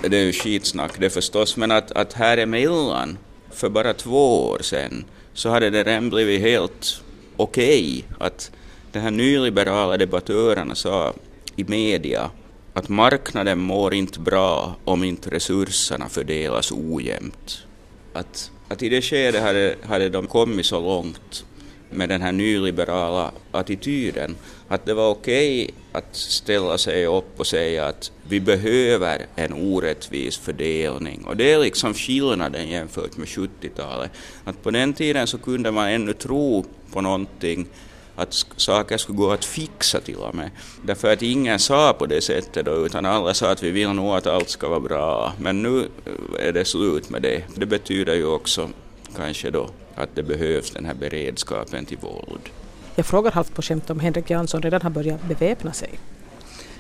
det 0.01 0.17
är 0.17 0.23
ju 0.23 0.34
skitsnack 0.34 0.99
det 0.99 1.10
förstås, 1.10 1.58
men 1.58 1.71
att, 1.71 1.91
att 1.91 2.13
här 2.13 2.38
emellan, 2.38 3.17
för 3.51 3.69
bara 3.69 3.93
två 3.93 4.49
år 4.49 4.60
sedan, 4.62 5.06
så 5.34 5.49
hade 5.49 5.69
det 5.69 5.84
redan 5.84 6.10
blivit 6.10 6.41
helt 6.41 7.01
okej 7.38 8.06
okay 8.08 8.27
att 8.27 8.51
de 8.91 8.99
här 8.99 9.12
nyliberala 9.12 9.97
debattörerna 9.97 10.75
sa 10.75 11.13
i 11.56 11.63
media 11.63 12.29
att 12.73 12.89
marknaden 12.89 13.60
mår 13.60 13.93
inte 13.93 14.19
bra 14.19 14.75
om 14.84 15.03
inte 15.03 15.29
resurserna 15.29 16.10
fördelas 16.10 16.71
ojämnt. 16.71 17.65
Att, 18.13 18.51
att 18.74 18.84
i 18.84 18.90
det 18.90 19.02
skedet 19.02 19.42
hade, 19.42 19.76
hade 19.84 20.10
de 20.10 20.28
kommit 20.28 20.66
så 20.66 20.80
långt 20.82 21.46
med 21.90 22.10
den 22.10 22.22
här 22.22 22.32
nyliberala 22.32 23.32
attityden 23.52 24.36
att 24.68 24.86
det 24.86 24.94
var 24.94 25.10
okej 25.10 25.64
okay 25.64 25.76
att 25.92 26.16
ställa 26.16 26.78
sig 26.78 27.06
upp 27.06 27.40
och 27.40 27.48
säga 27.48 27.86
att 27.86 28.12
vi 28.30 28.40
behöver 28.40 29.26
en 29.36 29.54
orättvis 29.54 30.38
fördelning. 30.38 31.24
Och 31.26 31.38
det 31.38 31.52
är 31.52 31.60
liksom 31.60 31.94
skillnaden 31.94 32.70
jämfört 32.70 33.18
med 33.18 33.28
70-talet. 33.28 34.12
Att 34.44 34.64
på 34.64 34.72
den 34.72 34.94
tiden 34.94 35.28
så 35.28 35.38
kunde 35.38 35.72
man 35.72 35.88
ännu 35.90 36.14
tro 36.14 36.66
på 36.92 37.02
någonting 37.02 37.68
att 38.15 38.45
saker 38.58 38.97
skulle 38.97 39.17
gå 39.17 39.32
att 39.32 39.45
fixa 39.45 39.99
till 39.99 40.15
och 40.15 40.36
med. 40.36 40.52
Därför 40.84 41.13
att 41.13 41.21
ingen 41.21 41.60
sa 41.60 41.93
på 41.93 42.06
det 42.06 42.21
sättet 42.21 42.65
då, 42.65 42.86
utan 42.86 43.06
alla 43.06 43.34
sa 43.34 43.52
att 43.52 43.63
vi 43.63 43.71
vill 43.71 43.89
nog 43.89 44.15
att 44.15 44.28
allt 44.28 44.49
ska 44.49 44.69
vara 44.69 44.80
bra. 44.80 45.34
Men 45.39 45.63
nu 45.63 45.80
eh, 45.80 46.47
är 46.47 46.52
det 46.52 46.65
slut 46.65 47.10
med 47.10 47.21
det. 47.21 47.43
Det 47.56 47.65
betyder 47.65 48.15
ju 48.15 48.26
också 48.26 48.69
kanske 49.15 49.49
då 49.49 49.69
att 49.95 50.15
det 50.15 50.23
behövs 50.23 50.71
den 50.71 50.86
här 50.86 50.93
beredskapen 50.93 51.86
till 51.86 51.97
våld. 51.97 52.49
Jag 52.95 53.06
frågar 53.06 53.32
halvt 53.32 53.56
på 53.56 53.62
skämt 53.62 53.89
om 53.89 53.99
Henrik 53.99 54.30
Jansson 54.30 54.62
redan 54.62 54.82
har 54.82 54.89
börjat 54.89 55.23
beväpna 55.23 55.73
sig. 55.73 55.99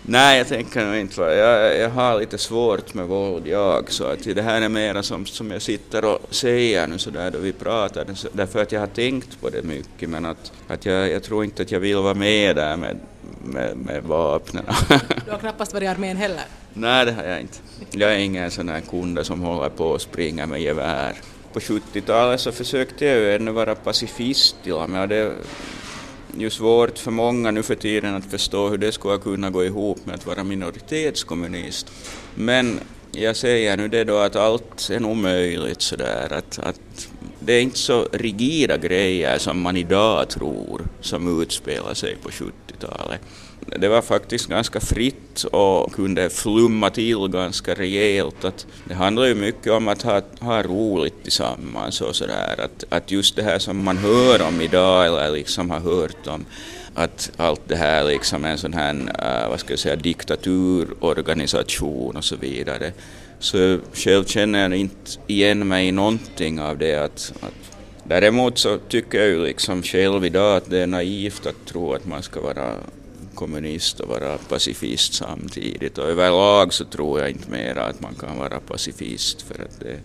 Nej, 0.05 0.37
jag 0.37 0.47
tänker 0.47 0.85
nog 0.85 0.95
inte 0.95 1.21
jag, 1.21 1.77
jag 1.77 1.89
har 1.89 2.19
lite 2.19 2.37
svårt 2.37 2.93
med 2.93 3.07
våld 3.07 3.47
jag, 3.47 3.91
så 3.91 4.05
att 4.05 4.23
det 4.23 4.41
här 4.41 4.61
är 4.61 4.69
mera 4.69 5.03
som, 5.03 5.25
som 5.25 5.51
jag 5.51 5.61
sitter 5.61 6.05
och 6.05 6.19
säger 6.29 6.87
nu 6.87 6.97
sådär 6.97 7.31
då 7.31 7.39
vi 7.39 7.53
pratar, 7.53 8.05
därför 8.33 8.61
att 8.61 8.71
jag 8.71 8.79
har 8.79 8.87
tänkt 8.87 9.41
på 9.41 9.49
det 9.49 9.63
mycket, 9.63 10.09
men 10.09 10.25
att, 10.25 10.51
att 10.67 10.85
jag, 10.85 11.09
jag 11.09 11.23
tror 11.23 11.43
inte 11.43 11.61
att 11.61 11.71
jag 11.71 11.79
vill 11.79 11.97
vara 11.97 12.13
med 12.13 12.55
där 12.55 12.77
med, 12.77 12.99
med, 13.43 13.77
med 13.77 14.03
vapnen. 14.03 14.63
Du 15.25 15.31
har 15.31 15.39
knappast 15.39 15.73
varit 15.73 15.83
i 15.83 15.87
armén 15.87 16.17
heller? 16.17 16.45
Nej, 16.73 17.05
det 17.05 17.11
har 17.11 17.23
jag 17.23 17.41
inte. 17.41 17.57
Jag 17.91 18.13
är 18.13 18.17
ingen 18.17 18.51
sån 18.51 18.69
här 18.69 18.81
kunde 18.81 19.23
som 19.23 19.41
håller 19.41 19.69
på 19.69 19.85
och 19.85 20.01
springer 20.01 20.45
med 20.45 20.61
gevär. 20.61 21.13
På 21.53 21.59
70-talet 21.59 22.39
så 22.39 22.51
försökte 22.51 23.05
jag 23.05 23.17
ju 23.17 23.35
ännu 23.35 23.51
vara 23.51 23.75
pacifist 23.75 24.55
till 24.63 24.73
och 24.73 24.89
med, 24.89 25.09
det 25.09 25.33
ju 26.37 26.49
svårt 26.49 26.99
för 26.99 27.11
många 27.11 27.51
nu 27.51 27.63
för 27.63 27.75
tiden 27.75 28.15
att 28.15 28.25
förstå 28.25 28.69
hur 28.69 28.77
det 28.77 28.91
skulle 28.91 29.17
kunna 29.17 29.49
gå 29.49 29.65
ihop 29.65 30.05
med 30.05 30.15
att 30.15 30.25
vara 30.25 30.43
minoritetskommunist. 30.43 31.91
Men 32.35 32.79
jag 33.11 33.35
säger 33.35 33.77
nu 33.77 33.87
det 33.87 34.03
då 34.03 34.17
att 34.17 34.35
allt 34.35 34.89
är 34.89 34.99
nog 34.99 35.17
möjligt 35.17 35.81
sådär 35.81 36.33
att, 36.33 36.59
att 36.59 37.07
det 37.39 37.53
är 37.53 37.61
inte 37.61 37.77
så 37.77 38.07
rigida 38.11 38.77
grejer 38.77 39.37
som 39.37 39.61
man 39.61 39.77
idag 39.77 40.29
tror 40.29 40.81
som 41.01 41.41
utspelar 41.41 41.93
sig 41.93 42.15
på 42.23 42.31
70-talet 42.83 43.21
det 43.65 43.87
var 43.87 44.01
faktiskt 44.01 44.47
ganska 44.47 44.79
fritt 44.79 45.43
och 45.43 45.93
kunde 45.93 46.29
flumma 46.29 46.89
till 46.89 47.27
ganska 47.27 47.73
rejält. 47.73 48.45
Att 48.45 48.67
det 48.85 48.93
handlar 48.93 49.25
ju 49.25 49.35
mycket 49.35 49.71
om 49.71 49.87
att 49.87 50.01
ha, 50.01 50.21
ha 50.39 50.63
roligt 50.63 51.23
tillsammans 51.23 52.01
och 52.01 52.15
sådär. 52.15 52.59
Att, 52.59 52.83
att 52.89 53.11
just 53.11 53.35
det 53.35 53.43
här 53.43 53.59
som 53.59 53.83
man 53.83 53.97
hör 53.97 54.47
om 54.47 54.61
idag 54.61 55.05
eller 55.05 55.31
liksom 55.31 55.69
har 55.69 55.79
hört 55.79 56.27
om 56.27 56.45
att 56.95 57.31
allt 57.37 57.61
det 57.67 57.75
här 57.75 58.03
liksom 58.03 58.45
är 58.45 58.49
en 58.49 58.57
sån 58.57 58.73
här, 58.73 58.93
uh, 58.93 59.49
vad 59.49 59.59
ska 59.59 59.73
jag 59.73 59.79
säga, 59.79 59.95
diktaturorganisation 59.95 62.17
och 62.17 62.23
så 62.23 62.35
vidare. 62.35 62.91
Så 63.39 63.79
själv 63.93 64.25
känner 64.25 64.61
jag 64.61 64.75
inte 64.75 65.11
igen 65.27 65.67
mig 65.67 65.87
i 65.87 65.91
någonting 65.91 66.61
av 66.61 66.77
det. 66.77 66.95
Att, 66.95 67.33
att 67.41 67.72
Däremot 68.03 68.57
så 68.57 68.77
tycker 68.77 69.17
jag 69.17 69.27
ju 69.27 69.45
liksom 69.45 69.83
själv 69.83 70.25
idag 70.25 70.57
att 70.57 70.69
det 70.69 70.79
är 70.79 70.87
naivt 70.87 71.45
att 71.45 71.65
tro 71.65 71.93
att 71.93 72.05
man 72.05 72.23
ska 72.23 72.41
vara 72.41 72.75
kommunist 73.35 73.99
och 73.99 74.09
vara 74.09 74.37
pacifist 74.37 75.13
samtidigt. 75.13 75.97
Och 75.97 76.09
överlag 76.09 76.73
så 76.73 76.85
tror 76.85 77.19
jag 77.19 77.29
inte 77.29 77.51
mer 77.51 77.77
att 77.77 78.01
man 78.01 78.15
kan 78.15 78.37
vara 78.37 78.59
pacifist 78.59 79.41
för 79.41 79.53
att 79.53 79.79
det 79.79 79.99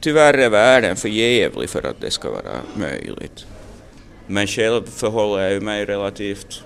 tyvärr 0.00 0.38
är 0.38 0.48
världen 0.48 0.96
för 0.96 1.08
jävlig 1.08 1.70
för 1.70 1.86
att 1.86 2.00
det 2.00 2.10
ska 2.10 2.30
vara 2.30 2.60
möjligt. 2.74 3.46
Men 4.26 4.46
själv 4.46 4.82
förhåller 4.86 5.50
jag 5.50 5.62
mig 5.62 5.84
relativt, 5.84 6.62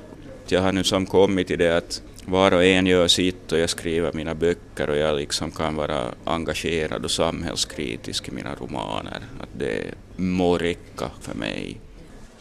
jag 0.48 0.60
har 0.60 0.72
nu 0.72 0.84
som 0.84 1.06
kommit 1.06 1.46
till 1.46 1.58
det 1.58 1.76
att 1.76 2.02
var 2.26 2.52
och 2.52 2.64
en 2.64 2.86
gör 2.86 3.08
sitt 3.08 3.52
och 3.52 3.58
jag 3.58 3.70
skriver 3.70 4.12
mina 4.12 4.34
böcker 4.34 4.90
och 4.90 4.96
jag 4.96 5.16
liksom 5.16 5.50
kan 5.50 5.76
vara 5.76 6.04
engagerad 6.24 7.04
och 7.04 7.10
samhällskritisk 7.10 8.28
i 8.28 8.30
mina 8.30 8.54
romaner. 8.54 9.20
Att 9.40 9.58
det 9.58 9.94
må 10.16 10.58
räcka 10.58 11.10
för 11.20 11.34
mig. 11.34 11.80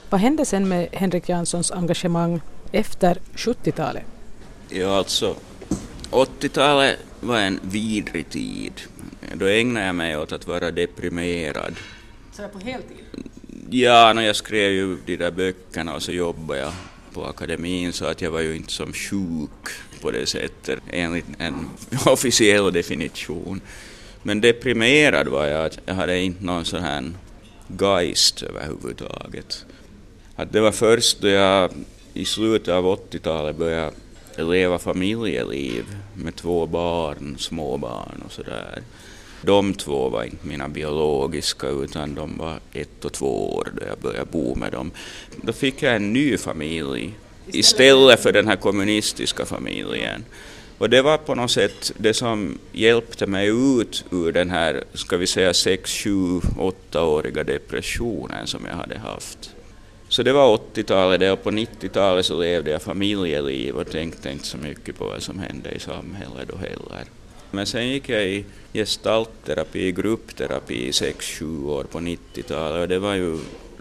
Vad 0.09 0.21
hände 0.21 0.45
sen 0.45 0.67
med 0.67 0.87
Henrik 0.91 1.29
Janssons 1.29 1.71
engagemang 1.71 2.41
efter 2.71 3.17
70-talet? 3.35 4.03
Ja, 4.69 4.97
alltså 4.97 5.35
80-talet 6.11 6.97
var 7.19 7.39
en 7.39 7.59
vidrig 7.63 8.29
tid. 8.29 8.73
Då 9.33 9.45
ägnade 9.45 9.85
jag 9.85 9.95
mig 9.95 10.17
åt 10.17 10.31
att 10.31 10.47
vara 10.47 10.71
deprimerad. 10.71 11.75
Så 12.31 12.47
på 12.47 12.59
heltid? 12.59 12.97
Ja, 13.69 14.13
när 14.13 14.21
jag 14.21 14.35
skrev 14.35 14.71
ju 14.71 14.97
de 15.05 15.17
där 15.17 15.31
böckerna 15.31 15.95
och 15.95 16.03
så 16.03 16.11
jobbade 16.11 16.59
jag 16.59 16.71
på 17.15 17.25
akademin 17.25 17.93
så 17.93 18.05
att 18.05 18.21
jag 18.21 18.31
var 18.31 18.41
ju 18.41 18.55
inte 18.55 18.71
som 18.71 18.93
sjuk 18.93 19.65
på 20.01 20.11
det 20.11 20.25
sättet 20.25 20.79
enligt 20.91 21.25
en 21.37 21.69
officiell 22.05 22.73
definition. 22.73 23.61
Men 24.23 24.41
deprimerad 24.41 25.27
var 25.27 25.45
jag, 25.45 25.65
att 25.65 25.79
jag 25.85 25.93
hade 25.93 26.19
inte 26.19 26.45
någon 26.45 26.65
sån 26.65 26.83
här 26.83 27.11
geist 27.79 28.43
överhuvudtaget. 28.43 29.65
Att 30.35 30.51
det 30.51 30.61
var 30.61 30.71
först 30.71 31.21
då 31.21 31.27
jag 31.27 31.71
i 32.13 32.25
slutet 32.25 32.67
av 32.67 32.85
80-talet 32.85 33.55
började 33.55 33.91
leva 34.37 34.79
familjeliv 34.79 35.85
med 36.13 36.35
två 36.35 36.65
barn, 36.65 37.35
småbarn 37.39 38.23
och 38.25 38.31
sådär. 38.31 38.81
De 39.45 39.73
två 39.73 40.09
var 40.09 40.23
inte 40.23 40.47
mina 40.47 40.69
biologiska 40.69 41.67
utan 41.67 42.15
de 42.15 42.37
var 42.37 42.59
ett 42.73 43.05
och 43.05 43.13
två 43.13 43.55
år 43.55 43.71
då 43.73 43.87
jag 43.87 43.97
började 43.97 44.31
bo 44.31 44.55
med 44.55 44.71
dem. 44.71 44.91
Då 45.41 45.53
fick 45.53 45.83
jag 45.83 45.95
en 45.95 46.13
ny 46.13 46.37
familj 46.37 47.13
istället 47.47 48.19
för 48.19 48.31
den 48.31 48.47
här 48.47 48.55
kommunistiska 48.55 49.45
familjen. 49.45 50.25
Och 50.77 50.89
det 50.89 51.01
var 51.01 51.17
på 51.17 51.35
något 51.35 51.51
sätt 51.51 51.91
det 51.97 52.13
som 52.13 52.59
hjälpte 52.71 53.27
mig 53.27 53.47
ut 53.47 54.05
ur 54.11 54.31
den 54.31 54.49
här, 54.49 54.83
ska 54.93 55.17
vi 55.17 55.27
säga, 55.27 55.53
sex, 55.53 55.91
sju, 55.91 56.39
åttaåriga 56.57 57.43
depressionen 57.43 58.47
som 58.47 58.65
jag 58.65 58.75
hade 58.75 58.97
haft. 58.97 59.51
Så 60.09 60.23
det 60.23 60.33
var 60.33 60.57
80-talet 60.57 61.33
och 61.33 61.43
på 61.43 61.51
90-talet 61.51 62.25
så 62.25 62.41
levde 62.41 62.71
jag 62.71 62.81
familjeliv 62.81 63.75
och 63.75 63.91
tänkte 63.91 64.31
inte 64.31 64.45
så 64.45 64.57
mycket 64.57 64.97
på 64.97 65.05
vad 65.05 65.23
som 65.23 65.39
hände 65.39 65.71
i 65.71 65.79
samhället 65.79 66.47
då 66.47 66.57
heller. 66.57 67.05
Men 67.55 67.65
sen 67.65 67.89
gick 67.89 68.09
jag 68.09 68.27
i 68.27 68.45
gestaltterapi, 68.73 69.91
gruppterapi 69.91 70.87
i 70.87 70.91
6-7 70.91 71.65
år 71.67 71.83
på 71.83 71.99
90-talet 71.99 72.81
och 72.81 72.87
det 72.87 72.99
var 72.99 73.13
ju 73.13 73.37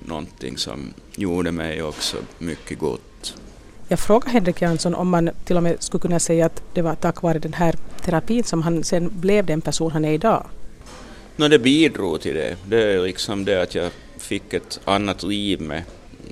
någonting 0.07 0.59
som 0.59 0.95
gjorde 1.17 1.53
mig 1.53 1.83
också 1.83 2.17
mycket 2.39 2.79
gott. 2.79 3.37
Jag 3.89 3.99
frågade 3.99 4.31
Henrik 4.31 4.63
Jansson 4.63 4.95
om 4.95 5.09
man 5.09 5.31
till 5.45 5.57
och 5.57 5.63
med 5.63 5.83
skulle 5.83 6.01
kunna 6.01 6.21
säga 6.21 6.47
att 6.47 6.63
det 6.75 6.83
var 6.83 6.95
tack 6.95 7.23
vare 7.23 7.39
den 7.39 7.53
här 7.53 7.75
terapin 8.05 8.45
som 8.45 8.63
han 8.63 8.85
sen 8.85 9.11
blev 9.21 9.47
den 9.47 9.61
person 9.61 9.91
han 9.91 10.05
är 10.05 10.13
idag. 10.13 10.47
No, 11.37 11.49
det 11.49 11.59
bidrog 11.59 12.21
till 12.21 12.35
det. 12.35 12.57
Det 12.69 12.83
är 12.83 13.03
liksom 13.03 13.45
det 13.45 13.63
att 13.63 13.75
jag 13.75 13.91
fick 14.19 14.55
ett 14.55 14.81
annat 14.85 15.23
liv 15.23 15.61
med 15.61 15.83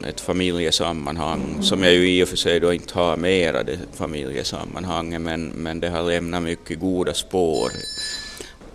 ett 0.09 0.20
familjesammanhang 0.20 1.59
som 1.61 1.83
jag 1.83 1.92
ju 1.92 2.11
i 2.11 2.24
och 2.24 2.28
för 2.28 2.37
sig 2.37 2.61
då 2.61 2.72
inte 2.72 2.98
har 2.98 3.16
mera 3.16 3.62
det 3.62 3.78
familjesammanhanget 3.92 5.20
men, 5.20 5.46
men 5.46 5.81
det 5.81 5.88
har 5.88 6.02
lämnat 6.02 6.42
mycket 6.42 6.81
goda 6.81 7.14
spår. 7.14 7.70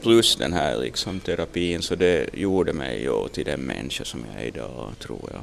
Plus 0.01 0.35
den 0.35 0.53
här 0.53 0.77
liksom 0.77 1.19
terapin 1.19 1.81
så 1.81 1.95
det 1.95 2.29
gjorde 2.33 2.73
mig 2.73 3.01
ju 3.01 3.27
till 3.27 3.45
den 3.45 3.61
människa 3.61 4.05
som 4.05 4.25
jag 4.33 4.43
är 4.43 4.47
idag 4.47 4.93
tror 4.99 5.29
jag. 5.33 5.41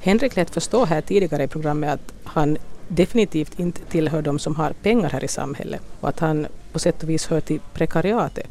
Henrik 0.00 0.36
lät 0.36 0.50
förstå 0.50 0.84
här 0.84 1.00
tidigare 1.00 1.44
i 1.44 1.48
programmet 1.48 1.90
att 1.94 2.12
han 2.24 2.58
definitivt 2.88 3.58
inte 3.58 3.80
tillhör 3.80 4.22
de 4.22 4.38
som 4.38 4.56
har 4.56 4.72
pengar 4.72 5.10
här 5.10 5.24
i 5.24 5.28
samhället 5.28 5.80
och 6.00 6.08
att 6.08 6.18
han 6.18 6.46
på 6.72 6.78
sätt 6.78 7.02
och 7.02 7.10
vis 7.10 7.26
hör 7.26 7.40
till 7.40 7.60
prekariatet. 7.74 8.46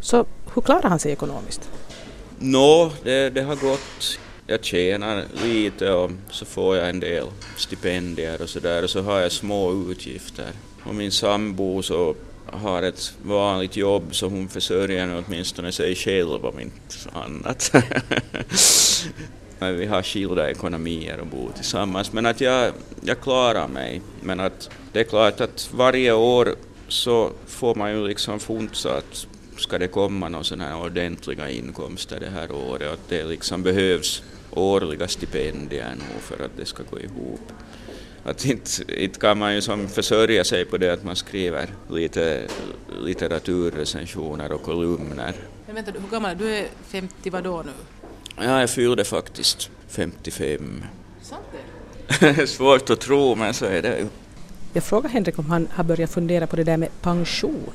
Så 0.00 0.26
hur 0.54 0.62
klarar 0.62 0.88
han 0.88 0.98
sig 0.98 1.12
ekonomiskt? 1.12 1.70
Nå, 2.38 2.84
no, 2.84 2.92
det, 3.04 3.30
det 3.30 3.42
har 3.42 3.56
gått. 3.56 4.18
Jag 4.46 4.64
tjänar 4.64 5.24
lite 5.44 5.92
och 5.92 6.10
så 6.30 6.44
får 6.44 6.76
jag 6.76 6.88
en 6.88 7.00
del 7.00 7.26
stipendier 7.56 8.42
och 8.42 8.48
så 8.48 8.60
där 8.60 8.82
och 8.82 8.90
så 8.90 9.02
har 9.02 9.20
jag 9.20 9.32
små 9.32 9.90
utgifter. 9.90 10.50
Och 10.82 10.94
min 10.94 11.12
sambo 11.12 11.82
så 11.82 12.14
har 12.46 12.82
ett 12.82 13.14
vanligt 13.22 13.76
jobb 13.76 14.14
så 14.14 14.28
hon 14.28 14.48
försörjer 14.48 15.24
åtminstone 15.26 15.72
sig 15.72 15.94
själv 15.94 16.46
om 16.46 16.60
inte 16.60 16.96
annat. 17.12 17.72
vi 19.78 19.86
har 19.86 20.02
skilda 20.02 20.50
ekonomier 20.50 21.20
och 21.20 21.26
bor 21.26 21.50
tillsammans. 21.56 22.12
Men 22.12 22.26
att 22.26 22.40
jag, 22.40 22.72
jag 23.00 23.20
klarar 23.20 23.68
mig. 23.68 24.02
Men 24.20 24.40
att 24.40 24.70
det 24.92 25.00
är 25.00 25.04
klart 25.04 25.40
att 25.40 25.70
varje 25.74 26.12
år 26.12 26.54
så 26.88 27.30
får 27.46 27.74
man 27.74 27.92
ju 27.92 28.06
liksom 28.06 28.40
funsa 28.40 28.96
att 28.96 29.26
ska 29.56 29.78
det 29.78 29.88
komma 29.88 30.28
några 30.28 30.44
sådana 30.44 30.64
här 30.64 30.84
ordentliga 30.84 31.50
inkomster 31.50 32.20
det 32.20 32.30
här 32.30 32.52
året, 32.52 32.92
att 32.92 33.08
det 33.08 33.24
liksom 33.24 33.62
behövs 33.62 34.22
årliga 34.54 35.08
stipendier 35.08 35.94
nu 35.98 36.20
för 36.20 36.44
att 36.44 36.56
det 36.56 36.66
ska 36.66 36.82
gå 36.90 37.00
ihop. 37.00 37.52
Att 38.24 38.44
inte, 38.44 39.02
inte 39.04 39.20
kan 39.20 39.38
man 39.38 39.54
ju 39.54 39.60
som 39.60 39.88
försörja 39.88 40.44
sig 40.44 40.64
på 40.64 40.76
det 40.76 40.92
att 40.92 41.04
man 41.04 41.16
skriver 41.16 41.68
lite 41.90 42.42
litteraturrecensioner 43.02 44.52
och 44.52 44.62
kolumner. 44.62 45.34
Men 45.66 45.74
vänta, 45.74 45.92
hur 45.92 46.10
gammal 46.10 46.30
är 46.30 46.34
du? 46.34 46.44
Du 46.44 46.54
är 46.54 46.66
50 46.88 47.30
vadå 47.30 47.62
nu? 47.62 47.72
Ja, 48.36 48.60
jag 48.60 48.70
fyllde 48.70 49.04
faktiskt 49.04 49.70
55. 49.88 50.84
Sant 51.22 51.42
det? 52.20 52.46
Svårt 52.48 52.90
att 52.90 53.00
tro, 53.00 53.34
men 53.34 53.54
så 53.54 53.64
är 53.64 53.82
det 53.82 53.98
ju. 53.98 54.06
Jag 54.72 54.84
frågade 54.84 55.08
Henrik 55.08 55.38
om 55.38 55.46
han 55.46 55.68
har 55.72 55.84
börjat 55.84 56.10
fundera 56.10 56.46
på 56.46 56.56
det 56.56 56.64
där 56.64 56.76
med 56.76 56.88
pension. 57.02 57.72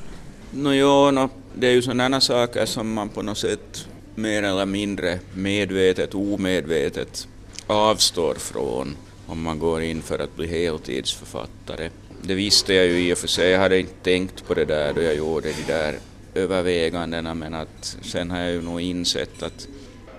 No, 0.50 0.72
jo, 0.72 1.10
no, 1.10 1.28
det 1.54 1.66
är 1.66 1.72
ju 1.72 1.82
sådana 1.82 2.20
saker 2.20 2.66
som 2.66 2.92
man 2.92 3.08
på 3.08 3.22
något 3.22 3.38
sätt 3.38 3.88
mer 4.20 4.42
eller 4.42 4.66
mindre 4.66 5.18
medvetet, 5.34 6.14
omedvetet 6.14 7.28
avstår 7.66 8.34
från 8.34 8.96
om 9.26 9.42
man 9.42 9.58
går 9.58 9.82
in 9.82 10.02
för 10.02 10.18
att 10.18 10.36
bli 10.36 10.46
heltidsförfattare. 10.46 11.90
Det 12.22 12.34
visste 12.34 12.74
jag 12.74 12.86
ju 12.86 13.08
i 13.08 13.14
och 13.14 13.18
för 13.18 13.28
sig, 13.28 13.50
jag 13.50 13.58
hade 13.58 13.78
inte 13.78 13.94
tänkt 14.02 14.46
på 14.46 14.54
det 14.54 14.64
där 14.64 14.92
då 14.92 15.02
jag 15.02 15.16
gjorde 15.16 15.48
de 15.48 15.72
där 15.72 15.98
övervägandena 16.34 17.34
men 17.34 17.54
att 17.54 17.96
sen 18.02 18.30
har 18.30 18.38
jag 18.38 18.52
ju 18.52 18.62
nog 18.62 18.80
insett 18.80 19.42
att 19.42 19.68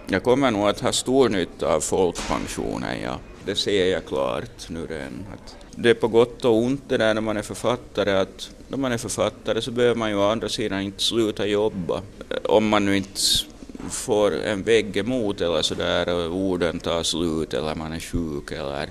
jag 0.07 0.23
kommer 0.23 0.51
nog 0.51 0.67
att 0.67 0.79
ha 0.79 0.91
stor 0.91 1.29
nytta 1.29 1.75
av 1.75 1.79
folkpensionen, 1.81 3.01
ja. 3.03 3.19
Det 3.45 3.55
ser 3.55 3.85
jag 3.85 4.05
klart 4.05 4.69
nu 4.69 4.85
redan. 4.85 5.25
Att 5.33 5.55
det 5.75 5.89
är 5.89 5.93
på 5.93 6.07
gott 6.07 6.45
och 6.45 6.57
ont 6.57 6.83
det 6.87 6.97
där 6.97 7.13
när 7.13 7.21
man 7.21 7.37
är 7.37 7.41
författare 7.41 8.11
att 8.11 8.51
när 8.67 8.77
man 8.77 8.91
är 8.91 8.97
författare 8.97 9.61
så 9.61 9.71
behöver 9.71 9.95
man 9.95 10.09
ju 10.09 10.15
å 10.15 10.29
andra 10.29 10.49
sidan 10.49 10.81
inte 10.81 11.03
sluta 11.03 11.45
jobba. 11.45 12.01
Om 12.43 12.67
man 12.67 12.85
nu 12.85 12.97
inte 12.97 13.19
får 13.89 14.43
en 14.43 14.63
vägg 14.63 14.97
emot 14.97 15.41
eller 15.41 15.61
sådär 15.61 16.09
och 16.09 16.35
orden 16.35 16.79
tar 16.79 17.03
slut 17.03 17.53
eller 17.53 17.75
man 17.75 17.93
är 17.93 17.99
sjuk 17.99 18.51
eller 18.51 18.89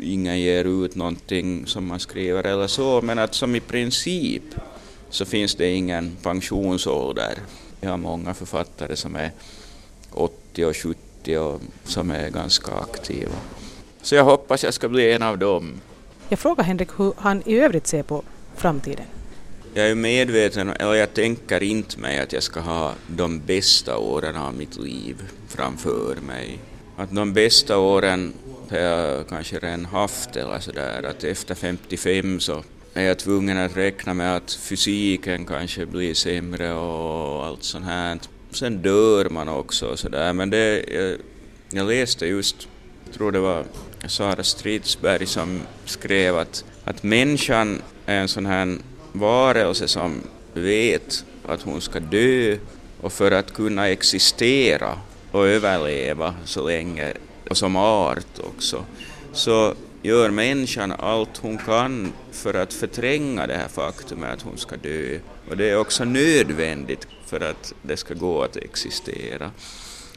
ingen 0.00 0.40
ger 0.40 0.64
ut 0.84 0.94
någonting 0.94 1.66
som 1.66 1.86
man 1.86 2.00
skriver 2.00 2.46
eller 2.46 2.66
så, 2.66 3.00
men 3.02 3.18
att 3.18 3.34
som 3.34 3.56
i 3.56 3.60
princip 3.60 4.42
så 5.10 5.24
finns 5.24 5.54
det 5.54 5.70
ingen 5.70 6.16
pensionsålder. 6.22 7.38
Jag 7.80 7.90
har 7.90 7.96
många 7.96 8.34
författare 8.34 8.96
som 8.96 9.16
är 9.16 9.30
80 10.12 10.64
och 10.64 10.76
70 10.76 11.38
och 11.38 11.60
som 11.84 12.10
är 12.10 12.30
ganska 12.30 12.72
aktiva. 12.72 13.36
Så 14.02 14.14
jag 14.14 14.24
hoppas 14.24 14.64
jag 14.64 14.74
ska 14.74 14.88
bli 14.88 15.12
en 15.12 15.22
av 15.22 15.38
dem. 15.38 15.80
Jag 16.28 16.38
frågar 16.38 16.64
Henrik 16.64 16.88
hur 16.96 17.12
han 17.16 17.42
i 17.46 17.58
övrigt 17.58 17.86
ser 17.86 18.02
på 18.02 18.22
framtiden. 18.56 19.06
Jag 19.78 19.90
är 19.90 19.94
medveten, 19.94 20.68
eller 20.68 20.94
jag 20.94 21.14
tänker 21.14 21.62
inte 21.62 22.00
mig 22.00 22.18
att 22.18 22.32
jag 22.32 22.42
ska 22.42 22.60
ha 22.60 22.94
de 23.06 23.40
bästa 23.40 23.98
åren 23.98 24.36
av 24.36 24.54
mitt 24.54 24.76
liv 24.76 25.16
framför 25.48 26.16
mig. 26.26 26.58
Att 26.96 27.14
de 27.14 27.32
bästa 27.32 27.78
åren 27.78 28.32
har 28.70 28.78
jag 28.78 29.28
kanske 29.28 29.58
redan 29.58 29.84
haft 29.84 30.36
eller 30.36 30.60
sådär, 30.60 31.02
att 31.02 31.24
efter 31.24 31.54
55 31.54 32.40
så 32.40 32.64
är 32.94 33.02
jag 33.02 33.18
tvungen 33.18 33.58
att 33.58 33.76
räkna 33.76 34.14
med 34.14 34.36
att 34.36 34.52
fysiken 34.52 35.46
kanske 35.46 35.86
blir 35.86 36.14
sämre 36.14 36.72
och 36.72 37.46
allt 37.46 37.62
sånt 37.64 37.84
här. 37.84 38.18
Sen 38.50 38.82
dör 38.82 39.28
man 39.30 39.48
också 39.48 39.86
och 39.86 39.98
sådär, 39.98 40.32
men 40.32 40.50
det, 40.50 40.84
jag, 40.92 41.16
jag 41.70 41.86
läste 41.88 42.26
just, 42.26 42.68
jag 43.04 43.14
tror 43.14 43.32
det 43.32 43.40
var 43.40 43.64
Sara 44.08 44.42
Stridsberg 44.44 45.26
som 45.26 45.60
skrev 45.84 46.36
att, 46.36 46.64
att 46.84 47.02
människan 47.02 47.82
är 48.06 48.20
en 48.20 48.28
sån 48.28 48.46
här 48.46 48.78
varelse 49.18 49.88
som 49.88 50.22
vet 50.54 51.24
att 51.46 51.62
hon 51.62 51.80
ska 51.80 52.00
dö 52.00 52.56
och 53.00 53.12
för 53.12 53.30
att 53.30 53.52
kunna 53.52 53.88
existera 53.88 54.98
och 55.32 55.46
överleva 55.46 56.34
så 56.44 56.68
länge 56.68 57.12
och 57.50 57.56
som 57.56 57.76
art 57.76 58.38
också 58.38 58.84
så 59.32 59.74
gör 60.02 60.30
människan 60.30 60.92
allt 60.92 61.36
hon 61.36 61.58
kan 61.58 62.12
för 62.32 62.54
att 62.54 62.72
förtränga 62.72 63.46
det 63.46 63.54
här 63.54 63.68
faktumet 63.68 64.32
att 64.32 64.42
hon 64.42 64.58
ska 64.58 64.76
dö. 64.76 65.18
Och 65.50 65.56
det 65.56 65.70
är 65.70 65.78
också 65.78 66.04
nödvändigt 66.04 67.06
för 67.26 67.40
att 67.40 67.74
det 67.82 67.96
ska 67.96 68.14
gå 68.14 68.42
att 68.42 68.56
existera. 68.56 69.50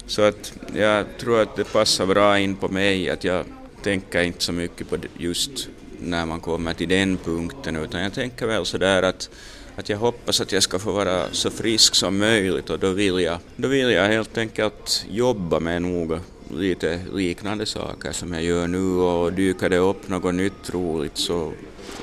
Så 0.05 0.21
att 0.21 0.53
jag 0.75 1.05
tror 1.19 1.41
att 1.41 1.55
det 1.55 1.63
passar 1.63 2.05
bra 2.05 2.39
in 2.39 2.55
på 2.55 2.67
mig 2.67 3.09
att 3.09 3.23
jag 3.23 3.45
tänker 3.83 4.21
inte 4.21 4.43
så 4.43 4.51
mycket 4.51 4.89
på 4.89 4.97
just 5.17 5.69
när 6.01 6.25
man 6.25 6.39
kommer 6.39 6.73
till 6.73 6.89
den 6.89 7.17
punkten 7.17 7.75
utan 7.75 8.01
jag 8.01 8.13
tänker 8.13 8.47
väl 8.47 8.65
sådär 8.65 9.03
att, 9.03 9.29
att 9.75 9.89
jag 9.89 9.97
hoppas 9.97 10.41
att 10.41 10.51
jag 10.51 10.63
ska 10.63 10.79
få 10.79 10.91
vara 10.91 11.25
så 11.31 11.49
frisk 11.49 11.95
som 11.95 12.17
möjligt 12.17 12.69
och 12.69 12.79
då 12.79 12.89
vill 12.89 13.19
jag, 13.19 13.37
då 13.55 13.67
vill 13.67 13.91
jag 13.91 14.07
helt 14.07 14.37
enkelt 14.37 15.05
jobba 15.09 15.59
med 15.59 15.81
nog 15.81 16.19
lite 16.55 16.99
liknande 17.13 17.65
saker 17.65 18.11
som 18.11 18.33
jag 18.33 18.43
gör 18.43 18.67
nu 18.67 18.85
och 18.85 19.33
dyker 19.33 19.69
det 19.69 19.77
upp 19.77 20.07
något 20.07 20.35
nytt 20.35 20.69
roligt 20.73 21.17
så 21.17 21.53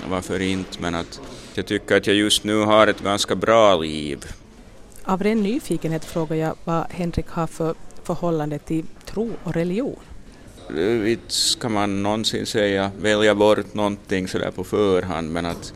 varför 0.08 0.42
inte 0.42 0.82
men 0.82 0.94
att 0.94 1.20
jag 1.54 1.66
tycker 1.66 1.96
att 1.96 2.06
jag 2.06 2.16
just 2.16 2.44
nu 2.44 2.60
har 2.60 2.86
ett 2.86 3.02
ganska 3.02 3.34
bra 3.34 3.76
liv. 3.76 4.24
Av 5.04 5.22
ren 5.22 5.42
nyfikenhet 5.42 6.04
frågar 6.04 6.36
jag 6.36 6.54
vad 6.64 6.86
Henrik 6.90 7.28
har 7.28 7.46
för 7.46 7.74
förhållande 8.02 8.58
till 8.58 8.84
tro 9.06 9.30
och 9.44 9.54
religion. 9.54 10.07
Inte 11.06 11.32
ska 11.32 11.68
man 11.68 12.02
någonsin 12.02 12.46
säga 12.46 12.90
välja 13.00 13.34
bort 13.34 13.74
någonting 13.74 14.28
sådär 14.28 14.50
på 14.50 14.64
förhand 14.64 15.32
men 15.32 15.46
att, 15.46 15.72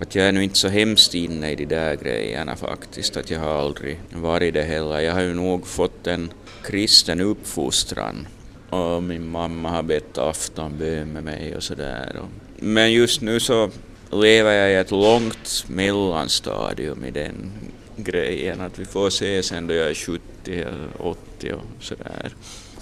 att 0.00 0.14
jag 0.14 0.26
är 0.26 0.32
nu 0.32 0.44
inte 0.44 0.58
så 0.58 0.68
hemskt 0.68 1.14
inne 1.14 1.50
i 1.50 1.54
de 1.54 1.64
där 1.64 1.96
grejerna 1.96 2.56
faktiskt, 2.56 3.16
att 3.16 3.30
jag 3.30 3.40
har 3.40 3.58
aldrig 3.60 4.00
varit 4.12 4.54
det 4.54 4.62
heller. 4.62 5.00
Jag 5.00 5.14
har 5.14 5.20
ju 5.20 5.34
nog 5.34 5.66
fått 5.66 6.06
en 6.06 6.30
kristen 6.62 7.20
uppfostran 7.20 8.26
och 8.70 9.02
min 9.02 9.28
mamma 9.28 9.68
har 9.68 9.82
bett 9.82 10.18
aftonbön 10.18 11.12
med 11.12 11.24
mig 11.24 11.56
och 11.56 11.62
sådär. 11.62 12.20
Men 12.56 12.92
just 12.92 13.20
nu 13.20 13.40
så 13.40 13.70
lever 14.12 14.52
jag 14.52 14.70
i 14.72 14.74
ett 14.74 14.90
långt 14.90 15.64
mellanstadium 15.68 17.04
i 17.04 17.10
den 17.10 17.52
grejen, 17.96 18.60
att 18.60 18.78
vi 18.78 18.84
får 18.84 19.10
se 19.10 19.42
sen 19.42 19.66
då 19.66 19.74
jag 19.74 19.90
är 19.90 19.94
70 19.94 20.20
eller 20.44 20.88
80 20.98 21.52
och 21.52 21.84
sådär. 21.84 22.32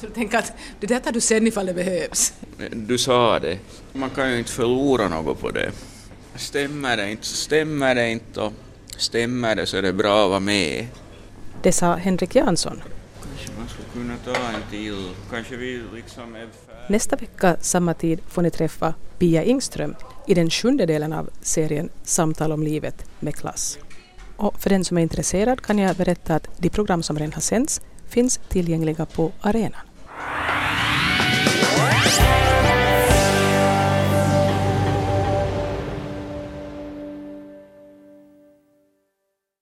Så 0.01 0.07
du 0.07 0.13
tänker 0.13 0.39
att 0.39 0.53
det 0.81 0.87
där 0.87 1.01
tar 1.01 1.13
du 1.13 1.21
sen 1.21 1.47
ifall 1.47 1.67
det 1.67 1.75
behövs? 1.75 2.33
Du 2.73 2.99
sa 2.99 3.39
det. 3.39 3.59
Man 3.93 4.11
kan 4.11 4.31
ju 4.31 4.39
inte 4.39 4.51
förlora 4.53 5.09
något 5.09 5.41
på 5.41 5.51
det. 5.51 5.73
Stämmer 6.35 6.97
det 6.97 7.11
inte 7.11 7.27
så 7.27 7.37
stämmer 7.37 7.95
det 7.95 8.11
inte 8.11 8.41
och 8.41 8.53
stämmer 8.97 9.55
det 9.55 9.67
så 9.67 9.77
är 9.77 9.83
det 9.83 9.93
bra 9.93 10.25
att 10.25 10.31
vara 10.31 10.41
med. 10.41 10.87
Det 11.63 11.73
sa 11.73 11.95
Henrik 11.95 12.35
Jansson. 12.35 12.83
Kanske 13.23 13.53
man 13.59 13.69
skulle 13.69 13.89
kunna 13.93 14.17
ta 14.25 14.49
en 14.49 14.71
till. 14.71 15.11
Kanske 15.31 15.57
vi 15.57 15.83
liksom 15.95 16.35
är 16.35 16.49
Nästa 16.89 17.17
vecka 17.17 17.57
samma 17.61 17.95
tid 17.95 18.21
får 18.29 18.43
ni 18.43 18.51
träffa 18.51 18.95
Pia 19.19 19.43
Ingström 19.43 19.95
i 20.27 20.35
den 20.35 20.51
sjunde 20.51 20.87
delen 20.87 21.13
av 21.13 21.31
serien 21.43 21.89
Samtal 22.05 22.53
om 22.53 22.63
livet 22.63 23.05
med 23.21 23.35
klass. 23.35 23.79
Och 24.37 24.61
för 24.61 24.71
den 24.71 24.85
som 24.85 24.99
är 24.99 25.03
intresserad 25.03 25.61
kan 25.61 25.79
jag 25.79 25.97
berätta 25.97 26.35
att 26.35 26.49
de 26.57 26.69
program 26.69 27.03
som 27.03 27.19
redan 27.19 27.33
har 27.33 27.41
sänds 27.41 27.81
finns 28.09 28.41
tillgängliga 28.49 29.07
på 29.07 29.33
arenan. 29.41 29.81